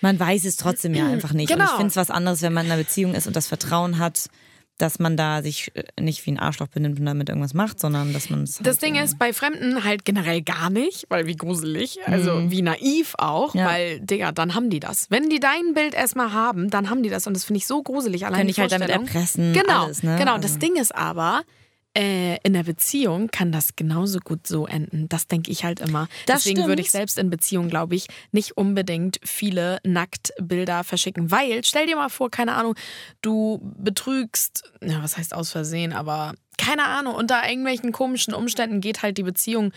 man 0.00 0.18
weiß 0.18 0.44
es 0.44 0.56
trotzdem 0.56 0.94
ja 0.94 1.06
einfach 1.06 1.32
nicht. 1.32 1.50
Und 1.50 1.56
ich 1.58 1.64
Genau. 1.66 1.76
finde 1.76 1.88
es 1.88 1.96
was 1.96 2.10
anderes, 2.10 2.42
wenn 2.42 2.52
man 2.52 2.66
in 2.66 2.72
einer 2.72 2.82
Beziehung 2.82 3.14
ist 3.14 3.26
und 3.26 3.36
das 3.36 3.46
Vertrauen 3.46 3.98
hat, 3.98 4.28
dass 4.78 4.98
man 4.98 5.16
da 5.16 5.42
sich 5.42 5.72
äh, 5.74 5.84
nicht 5.98 6.26
wie 6.26 6.32
ein 6.32 6.38
Arschloch 6.38 6.66
benimmt 6.68 6.98
und 7.00 7.06
damit 7.06 7.30
irgendwas 7.30 7.54
macht, 7.54 7.80
sondern 7.80 8.12
dass 8.12 8.28
man 8.28 8.42
es. 8.42 8.58
Das 8.58 8.66
halt, 8.76 8.82
Ding 8.82 8.94
äh, 8.96 9.04
ist 9.04 9.18
bei 9.18 9.32
Fremden 9.32 9.84
halt 9.84 10.04
generell 10.04 10.42
gar 10.42 10.68
nicht, 10.68 11.06
weil 11.08 11.26
wie 11.26 11.34
gruselig, 11.34 11.98
also 12.04 12.50
wie 12.50 12.60
naiv 12.60 13.14
auch, 13.16 13.54
Mhm. 13.54 13.60
Ja. 13.60 13.66
weil, 13.68 14.00
Digga, 14.00 14.32
dann 14.32 14.54
haben 14.54 14.68
die 14.68 14.80
das. 14.80 15.10
Wenn 15.10 15.30
die 15.30 15.40
dein 15.40 15.72
Bild 15.72 15.94
erstmal 15.94 16.34
haben, 16.34 16.68
dann 16.68 16.90
haben 16.90 17.02
die 17.02 17.08
das 17.08 17.26
und 17.26 17.32
das 17.34 17.44
finde 17.44 17.56
ich 17.58 17.66
so 17.66 17.82
gruselig. 17.82 18.26
Allein 18.26 18.40
Kann 18.40 18.46
die 18.48 18.50
ich 18.50 18.60
halt 18.60 18.70
damit 18.72 18.90
erpressen. 18.90 19.54
Genau, 19.54 19.84
alles, 19.84 20.02
ne? 20.02 20.16
genau. 20.18 20.34
Also- 20.34 20.42
Das 20.46 20.58
Ding 20.58 20.76
ist 20.76 20.94
aber, 20.94 21.40
äh, 21.96 22.36
in 22.42 22.52
der 22.52 22.64
Beziehung 22.64 23.28
kann 23.30 23.52
das 23.52 23.74
genauso 23.74 24.18
gut 24.20 24.46
so 24.46 24.66
enden. 24.66 25.08
Das 25.08 25.26
denke 25.26 25.50
ich 25.50 25.64
halt 25.64 25.80
immer. 25.80 26.08
Das 26.26 26.42
Deswegen 26.42 26.58
stimmt. 26.58 26.68
würde 26.68 26.82
ich 26.82 26.90
selbst 26.90 27.18
in 27.18 27.30
Beziehung, 27.30 27.70
glaube 27.70 27.94
ich, 27.94 28.06
nicht 28.32 28.56
unbedingt 28.56 29.18
viele 29.24 29.78
Nacktbilder 29.82 30.84
verschicken. 30.84 31.30
Weil, 31.30 31.64
stell 31.64 31.86
dir 31.86 31.96
mal 31.96 32.10
vor, 32.10 32.30
keine 32.30 32.54
Ahnung, 32.54 32.74
du 33.22 33.60
betrügst, 33.78 34.70
ja, 34.82 35.02
was 35.02 35.16
heißt 35.16 35.32
aus 35.32 35.50
Versehen, 35.50 35.94
aber 35.94 36.34
keine 36.58 36.84
Ahnung, 36.84 37.14
unter 37.14 37.48
irgendwelchen 37.48 37.92
komischen 37.92 38.34
Umständen 38.34 38.80
geht 38.80 39.02
halt 39.02 39.16
die 39.16 39.22
Beziehung 39.22 39.72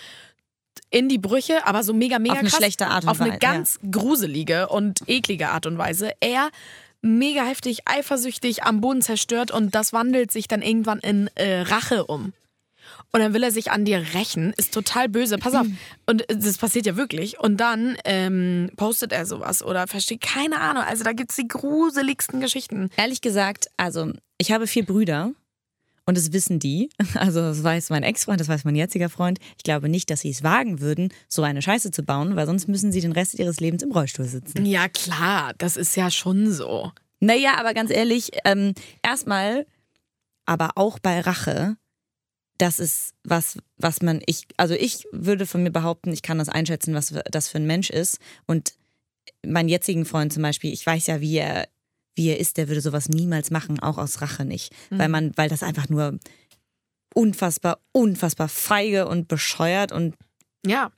in 0.92 1.08
die 1.08 1.20
Brüche, 1.20 1.66
aber 1.66 1.84
so 1.84 1.94
mega, 1.94 2.20
mega 2.20 2.34
Auf 2.34 2.40
eine 2.40 2.50
krass. 2.50 2.58
schlechte 2.58 2.88
Art 2.88 3.04
und 3.04 3.10
Auf 3.10 3.22
eine 3.22 3.32
Weise, 3.32 3.40
ganz 3.40 3.80
gruselige 3.92 4.68
und 4.68 5.08
eklige 5.08 5.50
Art 5.50 5.66
und 5.66 5.78
Weise. 5.78 6.12
Er 6.20 6.50
mega 7.02 7.44
heftig, 7.44 7.82
eifersüchtig, 7.86 8.64
am 8.64 8.82
Boden 8.82 9.02
zerstört 9.02 9.52
und 9.52 9.76
das 9.76 9.94
wandelt 9.94 10.32
sich 10.32 10.48
dann 10.48 10.62
irgendwann 10.62 11.00
in 11.00 11.30
äh, 11.36 11.62
Rache 11.62 12.06
um. 12.06 12.34
Und 13.12 13.22
dann 13.22 13.34
will 13.34 13.44
er 13.44 13.52
sich 13.52 13.72
an 13.72 13.86
dir 13.86 14.04
rächen, 14.14 14.54
ist 14.58 14.74
total 14.74 15.10
böse. 15.10 15.38
Pass 15.38 15.56
auf. 15.56 15.68
Und 16.06 16.26
das 16.28 16.58
passiert 16.58 16.86
ja 16.86 16.96
wirklich. 16.96 17.40
Und 17.40 17.58
dann 17.58 17.98
ähm, 18.06 18.72
postet 18.78 19.12
er 19.12 19.26
sowas 19.26 19.64
oder 19.64 19.88
versteht 19.88 20.22
keine 20.22 20.60
Ahnung. 20.60 20.84
Also 20.84 21.04
da 21.04 21.14
gibt 21.14 21.32
es 21.32 21.36
die 21.36 21.48
gruseligsten 21.48 22.40
Geschichten. 22.40 22.90
Ehrlich 22.98 23.22
gesagt, 23.22 23.68
also 23.78 24.12
ich 24.38 24.52
habe 24.52 24.68
vier 24.68 24.86
Brüder 24.86 25.32
und 26.10 26.18
das 26.18 26.34
wissen 26.34 26.60
die. 26.60 26.90
Also 27.16 27.40
das 27.42 27.64
weiß 27.64 27.90
mein 27.90 28.04
Ex-Freund, 28.04 28.40
das 28.40 28.48
weiß 28.48 28.64
mein 28.66 28.76
jetziger 28.76 29.10
Freund. 29.10 29.40
Ich 29.58 29.64
glaube 29.64 29.90
nicht, 29.90 30.10
dass 30.10 30.22
sie 30.22 30.30
es 30.30 30.44
wagen 30.44 30.80
würden, 30.80 31.14
so 31.28 31.44
eine 31.44 31.62
Scheiße 31.62 31.92
zu 31.92 32.04
bauen, 32.04 32.36
weil 32.36 32.46
sonst 32.46 32.68
müssen 32.68 32.92
sie 32.92 33.02
den 33.02 33.12
Rest 33.12 33.36
ihres 33.36 33.60
Lebens 33.60 33.84
im 33.84 33.92
Rollstuhl 33.92 34.26
sitzen. 34.26 34.66
Ja, 34.66 34.90
klar, 34.90 35.54
das 35.58 35.78
ist 35.78 35.96
ja 35.96 36.10
schon 36.12 36.52
so. 36.52 36.92
Naja, 37.20 37.58
aber 37.58 37.74
ganz 37.74 37.92
ehrlich, 37.92 38.32
ähm, 38.46 38.74
erstmal, 39.04 39.66
aber 40.46 40.72
auch 40.76 41.00
bei 41.00 41.20
Rache, 41.20 41.78
das 42.58 42.80
ist 42.80 43.14
was, 43.24 43.58
was 43.78 44.02
man, 44.02 44.22
ich, 44.26 44.48
also 44.58 44.74
ich 44.74 45.06
würde 45.12 45.46
von 45.46 45.64
mir 45.64 45.72
behaupten, 45.72 46.12
ich 46.12 46.22
kann 46.22 46.40
das 46.40 46.50
einschätzen, 46.50 46.94
was 46.94 47.14
das 47.30 47.50
für 47.50 47.58
ein 47.58 47.68
Mensch 47.68 47.90
ist. 47.90 48.20
Und 48.48 48.74
meinen 49.46 49.70
jetzigen 49.70 50.06
Freund 50.06 50.34
zum 50.34 50.44
Beispiel, 50.44 50.74
ich 50.74 50.86
weiß 50.86 51.08
ja, 51.08 51.22
wie 51.22 51.38
er, 51.38 51.68
wie 52.20 52.28
er 52.30 52.40
ist, 52.40 52.58
der 52.58 52.68
würde 52.68 52.82
sowas 52.82 53.08
niemals 53.10 53.50
machen, 53.50 53.80
auch 53.80 53.98
aus 53.98 54.22
Rache 54.22 54.44
nicht. 54.46 54.74
Weil 54.90 55.08
man, 55.10 55.32
weil 55.38 55.48
das 55.50 55.64
einfach 55.64 55.88
nur 55.90 56.20
unfassbar, 57.16 57.80
unfassbar 57.92 58.50
feige 58.50 59.08
und 59.08 59.28
bescheuert 59.28 59.92
und 59.92 60.16
Ja. 60.66 60.92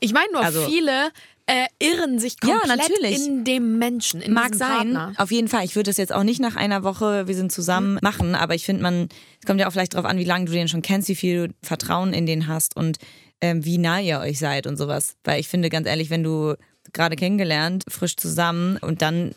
Ich 0.00 0.12
meine 0.14 0.32
nur, 0.32 0.42
Also- 0.42 0.64
viele 0.66 1.10
äh, 1.46 1.66
irren 1.78 2.18
sich 2.18 2.36
Ja, 2.42 2.50
komplett 2.58 2.78
natürlich. 2.78 3.26
in 3.26 3.44
dem 3.44 3.76
Menschen, 3.78 4.22
in 4.22 4.32
Mag 4.32 4.54
sein, 4.54 4.94
Partner. 4.94 5.12
auf 5.18 5.30
jeden 5.30 5.48
Fall. 5.48 5.64
Ich 5.66 5.76
würde 5.76 5.90
es 5.90 5.98
jetzt 5.98 6.12
auch 6.12 6.22
nicht 6.22 6.40
nach 6.40 6.56
einer 6.56 6.82
Woche, 6.82 7.26
wir 7.28 7.34
sind 7.34 7.52
zusammen, 7.52 7.98
machen, 8.00 8.34
aber 8.34 8.54
ich 8.54 8.64
finde, 8.64 8.82
man, 8.82 9.08
es 9.40 9.46
kommt 9.46 9.60
ja 9.60 9.68
auch 9.68 9.72
vielleicht 9.72 9.92
darauf 9.94 10.08
an, 10.08 10.16
wie 10.18 10.24
lange 10.24 10.46
du 10.46 10.52
den 10.52 10.68
schon 10.68 10.80
kennst, 10.82 11.08
wie 11.08 11.14
viel 11.16 11.48
du 11.48 11.54
Vertrauen 11.62 12.14
in 12.14 12.24
den 12.26 12.46
hast 12.46 12.74
und 12.76 12.96
ähm, 13.42 13.64
wie 13.64 13.76
nah 13.76 14.00
ihr 14.00 14.20
euch 14.20 14.38
seid 14.38 14.66
und 14.66 14.76
sowas. 14.78 15.16
Weil 15.24 15.40
ich 15.40 15.48
finde, 15.48 15.68
ganz 15.68 15.86
ehrlich, 15.86 16.08
wenn 16.10 16.22
du 16.22 16.54
gerade 16.94 17.16
kennengelernt, 17.16 17.84
frisch 17.88 18.16
zusammen 18.16 18.78
und 18.78 19.02
dann 19.02 19.34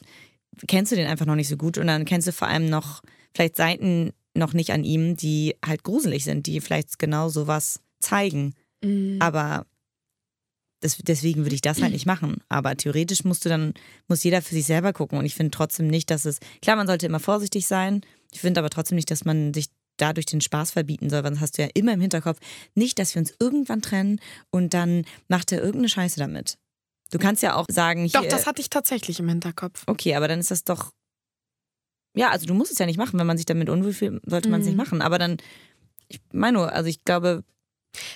kennst 0.67 0.91
du 0.91 0.95
den 0.95 1.07
einfach 1.07 1.25
noch 1.25 1.35
nicht 1.35 1.47
so 1.47 1.57
gut 1.57 1.77
und 1.77 1.87
dann 1.87 2.05
kennst 2.05 2.27
du 2.27 2.31
vor 2.31 2.47
allem 2.47 2.69
noch 2.69 3.01
vielleicht 3.33 3.55
Seiten 3.55 4.11
noch 4.33 4.53
nicht 4.53 4.71
an 4.71 4.83
ihm, 4.83 5.15
die 5.15 5.55
halt 5.65 5.83
gruselig 5.83 6.23
sind, 6.23 6.47
die 6.47 6.59
vielleicht 6.61 6.99
genau 6.99 7.29
sowas 7.29 7.79
zeigen. 7.99 8.53
Mhm. 8.83 9.17
Aber 9.19 9.65
das, 10.81 10.97
deswegen 11.01 11.43
würde 11.43 11.55
ich 11.55 11.61
das 11.61 11.81
halt 11.81 11.93
nicht 11.93 12.05
machen. 12.05 12.37
Aber 12.49 12.75
theoretisch 12.75 13.23
musst 13.23 13.45
du 13.45 13.49
dann, 13.49 13.73
muss 14.07 14.23
jeder 14.23 14.41
für 14.41 14.53
sich 14.53 14.65
selber 14.65 14.93
gucken. 14.93 15.17
Und 15.17 15.25
ich 15.25 15.35
finde 15.35 15.51
trotzdem 15.51 15.87
nicht, 15.87 16.11
dass 16.11 16.25
es, 16.25 16.39
klar, 16.61 16.75
man 16.75 16.87
sollte 16.87 17.05
immer 17.05 17.19
vorsichtig 17.19 17.65
sein. 17.65 18.01
Ich 18.31 18.41
finde 18.41 18.59
aber 18.59 18.69
trotzdem 18.69 18.97
nicht, 18.97 19.09
dass 19.09 19.25
man 19.25 19.53
sich 19.53 19.67
dadurch 19.97 20.25
den 20.25 20.41
Spaß 20.41 20.71
verbieten 20.71 21.09
soll, 21.09 21.23
weil 21.23 21.31
das 21.31 21.39
hast 21.39 21.57
du 21.57 21.63
ja 21.63 21.69
immer 21.73 21.93
im 21.93 22.01
Hinterkopf. 22.01 22.39
Nicht, 22.75 22.99
dass 22.99 23.15
wir 23.15 23.21
uns 23.21 23.33
irgendwann 23.39 23.81
trennen 23.81 24.19
und 24.51 24.73
dann 24.73 25.05
macht 25.27 25.51
er 25.51 25.59
irgendeine 25.59 25.89
Scheiße 25.89 26.19
damit. 26.19 26.57
Du 27.11 27.19
kannst 27.19 27.43
ja 27.43 27.55
auch 27.55 27.65
sagen, 27.69 28.09
Doch, 28.11 28.21
hier, 28.21 28.29
das 28.29 28.45
hatte 28.47 28.61
ich 28.61 28.69
tatsächlich 28.69 29.19
im 29.19 29.29
Hinterkopf. 29.29 29.83
okay, 29.87 30.15
aber 30.15 30.27
dann 30.27 30.39
ist 30.39 30.51
das 30.51 30.63
doch, 30.63 30.91
ja, 32.15 32.29
also 32.29 32.45
du 32.45 32.53
musst 32.53 32.71
es 32.71 32.79
ja 32.79 32.85
nicht 32.85 32.97
machen. 32.97 33.19
Wenn 33.19 33.27
man 33.27 33.37
sich 33.37 33.45
damit 33.45 33.69
unwohl 33.69 33.93
fühlt, 33.93 34.21
sollte 34.25 34.49
man 34.49 34.61
es 34.61 34.65
nicht 34.65 34.75
Mhm. 34.75 34.81
machen. 34.81 35.01
Aber 35.01 35.17
dann, 35.19 35.37
ich 36.07 36.19
meine 36.31 36.57
nur, 36.57 36.71
also 36.71 36.89
ich 36.89 37.03
glaube, 37.03 37.43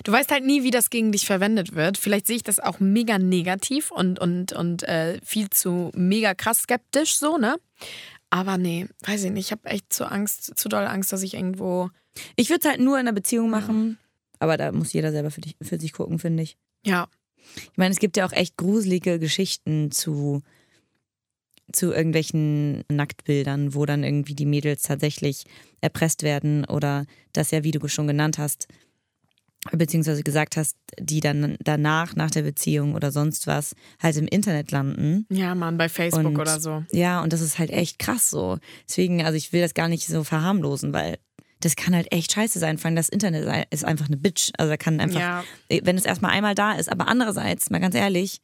Du 0.04 0.12
weißt 0.12 0.30
halt 0.32 0.44
nie, 0.46 0.64
wie 0.64 0.72
das 0.72 0.90
gegen 0.90 1.14
dich 1.14 1.26
verwendet 1.26 1.74
wird. 1.74 1.98
Vielleicht 1.98 2.28
sehe 2.28 2.36
ich 2.36 2.44
das 2.44 2.60
auch 2.60 2.82
mega 2.82 3.18
negativ 3.18 3.92
und, 3.92 4.20
und, 4.20 4.52
und 4.52 4.84
äh, 4.84 5.22
viel 5.24 5.50
zu 5.50 5.90
mega 5.96 6.34
krass 6.34 6.64
skeptisch 6.64 7.16
so, 7.18 7.38
ne? 7.38 7.56
Aber 8.30 8.58
nee, 8.58 8.90
weiß 9.06 9.24
ich 9.24 9.32
nicht. 9.32 9.46
Ich 9.46 9.52
habe 9.54 9.70
echt 9.70 9.94
zu 9.94 10.04
Angst, 10.12 10.58
zu 10.58 10.68
doll 10.68 10.86
Angst, 10.86 11.14
dass 11.14 11.24
ich 11.24 11.34
irgendwo. 11.34 11.92
Ich 12.36 12.50
würde 12.50 12.60
es 12.60 12.70
halt 12.70 12.82
nur 12.82 12.96
in 12.96 13.08
einer 13.08 13.14
Beziehung 13.14 13.50
machen, 13.50 13.98
aber 14.40 14.58
da 14.58 14.74
muss 14.74 14.92
jeder 14.92 15.12
selber 15.14 15.32
für, 15.32 15.40
dich, 15.40 15.56
für 15.62 15.80
sich 15.80 15.94
gucken, 15.94 16.20
finde 16.20 16.44
ich. 16.44 16.58
Ja. 16.86 17.08
Ich 17.56 17.78
meine, 17.78 17.92
es 17.92 18.00
gibt 18.00 18.18
ja 18.18 18.26
auch 18.26 18.32
echt 18.32 18.58
gruselige 18.58 19.20
Geschichten 19.20 19.92
zu, 19.92 20.42
zu 21.72 21.92
irgendwelchen 21.92 22.84
Nacktbildern, 22.90 23.74
wo 23.74 23.86
dann 23.86 24.04
irgendwie 24.04 24.36
die 24.36 24.46
Mädels 24.46 24.84
tatsächlich 24.84 25.46
erpresst 25.82 26.24
werden 26.24 26.66
oder 26.66 27.06
das 27.34 27.52
ja, 27.52 27.64
wie 27.64 27.72
du 27.72 27.88
schon 27.88 28.08
genannt 28.08 28.38
hast, 28.38 28.68
beziehungsweise 29.72 30.24
gesagt 30.24 30.58
hast, 30.58 30.78
die 31.00 31.20
dann 31.20 31.58
danach, 31.60 32.16
nach 32.16 32.32
der 32.32 32.44
Beziehung 32.44 32.96
oder 32.96 33.12
sonst 33.12 33.46
was, 33.46 33.76
halt 34.02 34.16
im 34.18 34.28
Internet 34.28 34.72
landen. 34.72 35.26
Ja, 35.30 35.54
Mann, 35.54 35.78
bei 35.78 35.90
Facebook 35.90 36.26
Und- 36.26 36.38
oder 36.40 36.60
so. 36.60 36.84
Ja, 36.92 37.22
und 37.22 37.34
das 37.34 37.42
ist 37.42 37.60
halt 37.60 37.70
echt 37.72 38.00
krass 38.00 38.30
so. 38.30 38.58
Deswegen, 38.88 39.24
also 39.24 39.36
ich 39.36 39.52
will 39.52 39.62
das 39.62 39.74
gar 39.74 39.90
nicht 39.90 40.08
so 40.08 40.24
verharmlosen, 40.24 40.94
weil 40.94 41.18
das 41.62 41.76
kann 41.76 41.94
halt 41.96 42.12
echt 42.12 42.32
scheiße 42.32 42.58
sein. 42.60 42.78
Vor 42.78 42.86
allem 42.88 42.96
das 42.96 43.10
Internet 43.10 43.68
ist 43.72 43.84
einfach 43.86 44.08
eine 44.08 44.18
Bitch. 44.18 44.52
Also 44.58 44.70
da 44.70 44.78
kann 44.78 45.00
einfach, 45.00 45.20
Ja. 45.20 45.44
wenn 45.70 45.98
es 45.98 46.06
erstmal 46.06 46.32
einmal 46.32 46.56
da 46.56 46.74
ist. 46.74 46.90
Aber 46.92 47.08
andererseits, 47.08 47.70
mal 47.70 47.80
ganz 47.80 47.96
ehrlich, 47.96 48.42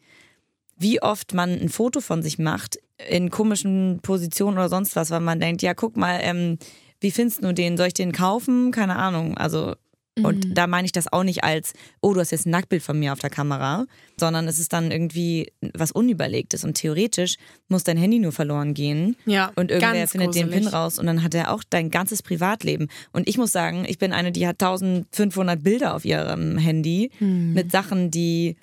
wie 0.78 1.02
oft 1.02 1.34
man 1.34 1.52
ein 1.52 1.70
Foto 1.70 2.02
von 2.02 2.22
sich 2.22 2.38
macht 2.40 2.78
in 3.10 3.30
komischen 3.30 4.00
Positionen 4.02 4.58
oder 4.58 4.68
sonst 4.70 4.96
was, 4.96 5.10
weil 5.12 5.22
man 5.22 5.40
denkt, 5.40 5.62
ja, 5.62 5.74
guck 5.74 5.96
mal, 5.96 6.20
ähm, 6.22 6.58
wie 7.00 7.12
findest 7.12 7.44
du 7.44 7.54
den? 7.54 7.78
Soll 7.78 7.88
ich 7.88 7.94
den 7.94 8.12
kaufen? 8.12 8.72
Keine 8.72 8.96
Ahnung. 8.98 9.38
Also 9.38 9.76
und 10.24 10.58
da 10.58 10.66
meine 10.68 10.86
ich 10.86 10.92
das 10.94 11.12
auch 11.12 11.24
nicht 11.24 11.44
als, 11.44 11.74
oh, 12.02 12.14
du 12.14 12.20
hast 12.22 12.32
jetzt 12.32 12.46
ein 12.46 12.52
Nacktbild 12.52 12.82
von 12.82 12.98
mir 12.98 13.12
auf 13.12 13.20
der 13.20 13.30
Kamera, 13.30 13.86
sondern 14.18 14.48
es 14.48 14.60
ist 14.60 14.72
dann 14.72 14.90
irgendwie 14.92 15.52
was 15.74 15.92
Unüberlegtes. 15.92 16.64
Und 16.64 16.76
theoretisch 16.76 17.36
muss 17.68 17.84
dein 17.84 17.98
Handy 17.98 18.20
nur 18.20 18.32
verloren 18.32 18.74
gehen. 18.74 19.18
Ja, 19.26 19.52
Und 19.56 19.72
irgendwer 19.72 20.08
findet 20.08 20.36
den 20.36 20.44
gruselig. 20.44 20.64
Pin 20.66 20.74
raus 20.74 21.00
und 21.00 21.06
dann 21.08 21.22
hat 21.24 21.34
er 21.34 21.52
auch 21.54 21.64
dein 21.70 21.90
ganzes 21.92 22.24
Privatleben. 22.24 22.88
Und 23.12 23.28
ich 23.28 23.38
muss 23.38 23.52
sagen, 23.52 23.86
ich 23.88 23.98
bin 23.98 24.14
eine, 24.14 24.32
die 24.32 24.48
hat 24.48 24.62
1500 24.64 25.62
Bilder 25.62 25.96
auf 25.96 26.06
ihrem 26.06 26.58
Handy 26.58 27.12
Hm. 27.18 27.54
mit 27.54 27.72
Sachen, 27.72 28.10
die. 28.12 28.56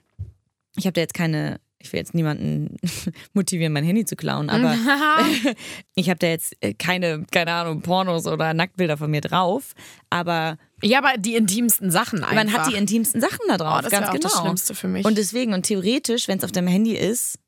Ich 0.76 0.86
habe 0.86 0.92
da 0.94 1.00
jetzt 1.02 1.14
keine. 1.14 1.60
Ich 1.78 1.92
will 1.92 1.98
jetzt 1.98 2.14
niemanden 2.14 2.76
motivieren, 3.34 3.72
mein 3.72 3.82
Handy 3.84 4.04
zu 4.04 4.14
klauen, 4.14 4.48
aber 4.50 4.76
ich 5.96 6.08
habe 6.08 6.18
da 6.18 6.28
jetzt 6.28 6.54
äh, 6.60 6.74
keine, 6.74 7.24
keine 7.32 7.52
Ahnung, 7.52 7.82
Pornos 7.82 8.26
oder 8.26 8.54
Nacktbilder 8.54 8.96
von 8.96 9.10
mir 9.10 9.20
drauf. 9.20 9.72
Aber 10.08 10.58
ja, 10.82 10.98
aber 10.98 11.16
die 11.18 11.34
intimsten 11.34 11.90
Sachen 11.90 12.24
einfach. 12.24 12.34
man 12.34 12.52
hat 12.52 12.70
die 12.70 12.76
intimsten 12.76 13.20
Sachen 13.20 13.40
da 13.48 13.56
drauf, 13.56 13.78
oh, 13.78 13.82
das 13.82 13.90
ganz 13.90 14.08
auch 14.08 14.12
genau. 14.12 14.22
das 14.22 14.40
Schlimmste 14.40 14.74
für 14.74 14.88
mich. 14.88 15.04
Und 15.04 15.18
deswegen, 15.18 15.54
und 15.54 15.64
theoretisch, 15.64 16.28
wenn 16.28 16.38
es 16.38 16.44
auf 16.44 16.52
deinem 16.52 16.68
Handy 16.68 16.96
ist, 16.96 17.38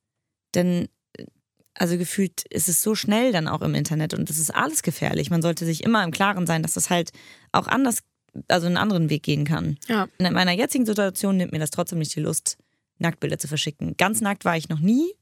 dann, 0.53 0.88
also 1.75 1.99
gefühlt 1.99 2.44
ist 2.51 2.68
es 2.68 2.83
so 2.83 2.94
schnell 2.94 3.33
dann 3.33 3.49
auch 3.49 3.62
im 3.62 3.75
Internet 3.75 4.14
und 4.14 4.31
das 4.31 4.38
ist 4.38 4.55
alles 4.55 4.83
gefährlich. 4.83 5.31
Man 5.31 5.42
sollte 5.42 5.64
sich 5.64 5.83
immer 5.83 6.05
im 6.05 6.11
Klaren 6.11 6.47
sein, 6.47 6.62
dass 6.62 6.75
das 6.75 6.90
halt 6.90 7.11
auch 7.53 7.66
anders 7.66 7.99
also 8.49 8.66
einen 8.66 8.77
anderen 8.77 9.11
Weg 9.11 9.23
gehen 9.23 9.44
kann. 9.44 9.79
Ja. 9.88 10.09
In 10.18 10.33
meiner 10.33 10.53
jetzigen 10.53 10.87
Situation 10.87 11.37
nimmt 11.37 11.53
mir 11.53 11.59
das 11.59 11.70
trotzdem 11.70 11.99
nicht 12.01 12.14
die 12.16 12.20
Lust, 12.20 12.57
Nacktbilder 12.99 13.38
zu 13.38 13.49
verschicken. 13.49 13.97
Ganz 13.97 14.20
nackt 14.20 14.44
war 14.44 14.57
ich 14.57 14.68
noch 14.68 14.81
nie, 14.81 15.14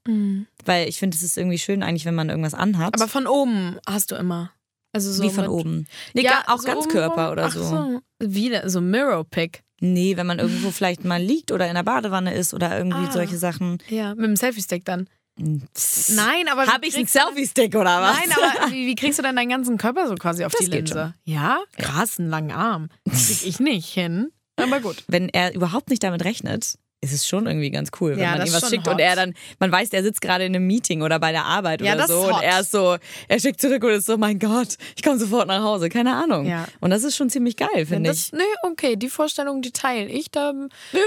weil 0.65 0.89
ich 0.89 0.99
finde, 0.99 1.17
es 1.17 1.23
ist 1.23 1.37
irgendwie 1.37 1.59
schön 1.59 1.83
eigentlich, 1.83 2.05
wenn 2.05 2.15
man 2.15 2.29
irgendwas 2.29 2.55
anhat. 2.55 2.95
Aber 2.95 3.09
von 3.09 3.27
oben 3.27 3.79
hast 3.87 4.11
du 4.11 4.15
immer. 4.15 4.51
Also 4.93 5.11
so 5.13 5.23
Wie 5.23 5.31
von 5.31 5.45
mit- 5.45 5.51
oben. 5.51 5.87
Nee, 6.15 6.23
Ja, 6.23 6.45
auch 6.49 6.59
so 6.59 6.67
Ganzkörper 6.67 7.25
oben- 7.29 7.33
oder 7.33 7.51
so. 7.51 7.63
so. 7.65 8.01
Wieder 8.21 8.69
so 8.69 8.81
Mirror-Pick. 8.81 9.63
Nee, 9.81 10.17
wenn 10.17 10.27
man 10.27 10.39
irgendwo 10.39 10.71
vielleicht 10.71 11.05
mal 11.05 11.21
liegt 11.21 11.51
oder 11.51 11.67
in 11.69 11.75
der 11.75 11.83
Badewanne 11.83 12.35
ist 12.35 12.55
oder 12.55 12.77
irgendwie 12.77 13.07
Ah. 13.09 13.13
solche 13.13 13.37
Sachen. 13.39 13.79
Ja, 13.89 14.15
mit 14.15 14.25
dem 14.27 14.37
Selfie-Stick 14.37 14.85
dann. 14.85 15.09
Nein, 15.37 16.47
aber. 16.51 16.67
Habe 16.67 16.83
wie 16.85 16.89
ich 16.89 16.97
einen 16.97 17.07
Selfie-Stick 17.07 17.75
oder 17.75 18.01
was? 18.03 18.17
Nein, 18.19 18.33
aber 18.37 18.71
wie, 18.73 18.87
wie 18.87 18.95
kriegst 18.95 19.19
du 19.19 19.23
denn 19.23 19.35
deinen 19.37 19.49
ganzen 19.49 19.79
Körper 19.79 20.07
so 20.09 20.15
quasi 20.15 20.45
auf 20.45 20.53
Das 20.53 20.61
die 20.61 20.67
geht 20.71 20.89
Linse? 20.91 21.15
Ja? 21.25 21.59
Krass, 21.79 22.19
einen 22.19 22.29
langen 22.29 22.53
Arm. 22.53 22.89
Krieg 23.11 23.45
ich 23.47 23.59
nicht 23.61 23.89
hin. 23.93 24.31
Aber 24.57 24.81
gut. 24.81 25.03
wenn 25.09 25.29
er 25.31 25.55
überhaupt 25.55 25.89
nicht 25.89 26.03
damit 26.03 26.25
rechnet, 26.25 26.77
ist 27.05 27.13
es 27.13 27.27
schon 27.27 27.47
irgendwie 27.47 27.71
ganz 27.71 27.91
cool, 28.01 28.13
wenn 28.13 28.21
Ja, 28.23 28.37
man 28.37 28.47
ihm 28.47 28.53
was 28.53 28.71
schickt 28.71 28.87
hot. 28.87 28.95
und 28.95 29.01
er 29.01 29.17
dann, 29.17 29.35
man 29.59 29.71
weiß, 29.73 29.91
der 29.91 30.03
sitzt 30.05 30.21
gerade 30.21 30.45
in 30.45 30.55
einem 30.55 30.67
Meeting 30.67 31.03
oder 31.03 31.19
bei 31.19 31.33
der 31.33 31.45
Arbeit 31.45 31.83
Ja, 31.83 31.95
oder 31.97 32.07
so 32.07 32.21
und 32.33 32.41
er 32.43 32.61
ist 32.61 32.71
so, 32.71 32.97
er 33.29 33.41
schickt 33.41 33.61
zurück 33.61 33.83
und 33.83 33.91
ist 33.91 34.07
so, 34.07 34.17
mein 34.17 34.39
Gott, 34.39 34.77
ich 34.97 35.03
komme 35.03 35.19
sofort 35.19 35.49
nach 35.49 35.63
Hause, 35.63 35.89
keine 35.89 36.15
Ahnung. 36.15 36.47
Ja. 36.47 36.67
Und 36.81 36.91
das 36.91 37.03
ist 37.03 37.17
schon 37.17 37.29
ziemlich 37.29 37.57
geil, 37.57 37.87
finde 37.87 38.13
ich. 38.13 38.33
nee, 38.33 38.39
okay, 38.63 38.95
die 38.97 39.09
Vorstellung, 39.09 39.63
die 39.63 39.73
teile 39.73 40.09
ich. 40.09 40.31
Da, 40.31 40.53
ja, 40.93 41.01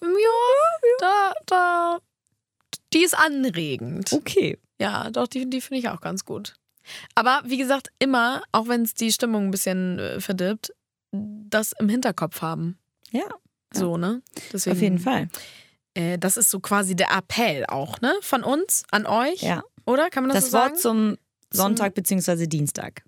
ja, 0.00 0.72
da, 1.00 1.32
da, 1.46 1.98
die 2.92 3.04
ist 3.04 3.16
anregend. 3.16 4.12
Okay. 4.12 4.58
Ja, 4.80 5.10
doch, 5.10 5.28
die, 5.28 5.48
die 5.48 5.60
finde 5.60 5.80
ich 5.80 5.88
auch 5.90 6.00
ganz 6.00 6.24
gut. 6.24 6.54
Aber 7.14 7.42
wie 7.44 7.58
gesagt, 7.58 7.90
immer, 7.98 8.42
auch 8.52 8.68
wenn 8.68 8.82
es 8.82 8.94
die 8.94 9.12
Stimmung 9.12 9.44
ein 9.46 9.50
bisschen 9.50 9.98
äh, 9.98 10.20
verdirbt, 10.20 10.72
das 11.12 11.72
im 11.78 11.88
Hinterkopf 11.88 12.40
haben. 12.42 12.78
Ja, 13.10 13.26
So, 13.74 13.96
ne? 13.96 14.22
Deswegen, 14.52 14.76
auf 14.76 14.82
jeden 14.82 14.98
Fall. 14.98 15.28
Äh, 15.94 16.18
das 16.18 16.36
ist 16.36 16.50
so 16.50 16.60
quasi 16.60 16.96
der 16.96 17.10
Appell 17.10 17.64
auch, 17.66 18.00
ne? 18.00 18.14
Von 18.20 18.42
uns 18.44 18.84
an 18.90 19.06
euch. 19.06 19.42
Ja. 19.42 19.62
Oder? 19.86 20.10
Kann 20.10 20.24
man 20.24 20.34
das, 20.34 20.44
Das 20.44 20.50
so 20.52 20.58
Wort 20.58 20.78
sagen? 20.78 20.80
zum 20.80 21.18
Sonntag 21.50 21.94
bzw. 21.94 22.46
Dienstag. 22.46 23.02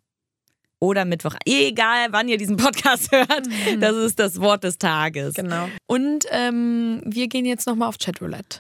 Oder 0.81 1.05
Mittwoch. 1.07 1.35
Egal, 1.47 2.09
wann 2.11 2.29
ihr 2.29 2.37
diesen 2.37 2.57
Podcast 2.59 3.11
hört, 3.13 3.49
das 3.81 3.97
ist 3.97 4.19
das 4.19 4.39
Wort 4.41 4.65
des 4.65 4.77
Tages. 4.77 5.33
Genau. 5.35 5.69
Und 5.87 6.27
ähm, 6.31 7.01
wir 7.07 7.29
gehen 7.29 7.47
jetzt 7.47 7.67
nochmal 7.67 7.89
auf 7.89 7.97
Chatroulette. 7.99 8.59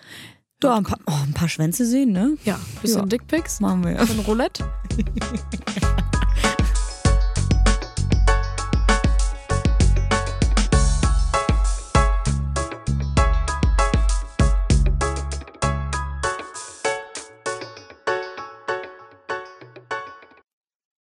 Ja, 0.62 0.76
ein 0.76 0.84
paar, 0.84 0.98
oh, 1.06 1.12
ein 1.26 1.34
paar 1.34 1.50
Schwänze 1.50 1.84
sehen, 1.84 2.12
ne? 2.12 2.38
Ja, 2.44 2.58
bisschen 2.80 3.00
Ja. 3.00 3.06
Dickpics. 3.06 3.60
Machen 3.60 3.84
wir. 3.84 4.00
Ein 4.00 4.18
Roulette. 4.20 4.64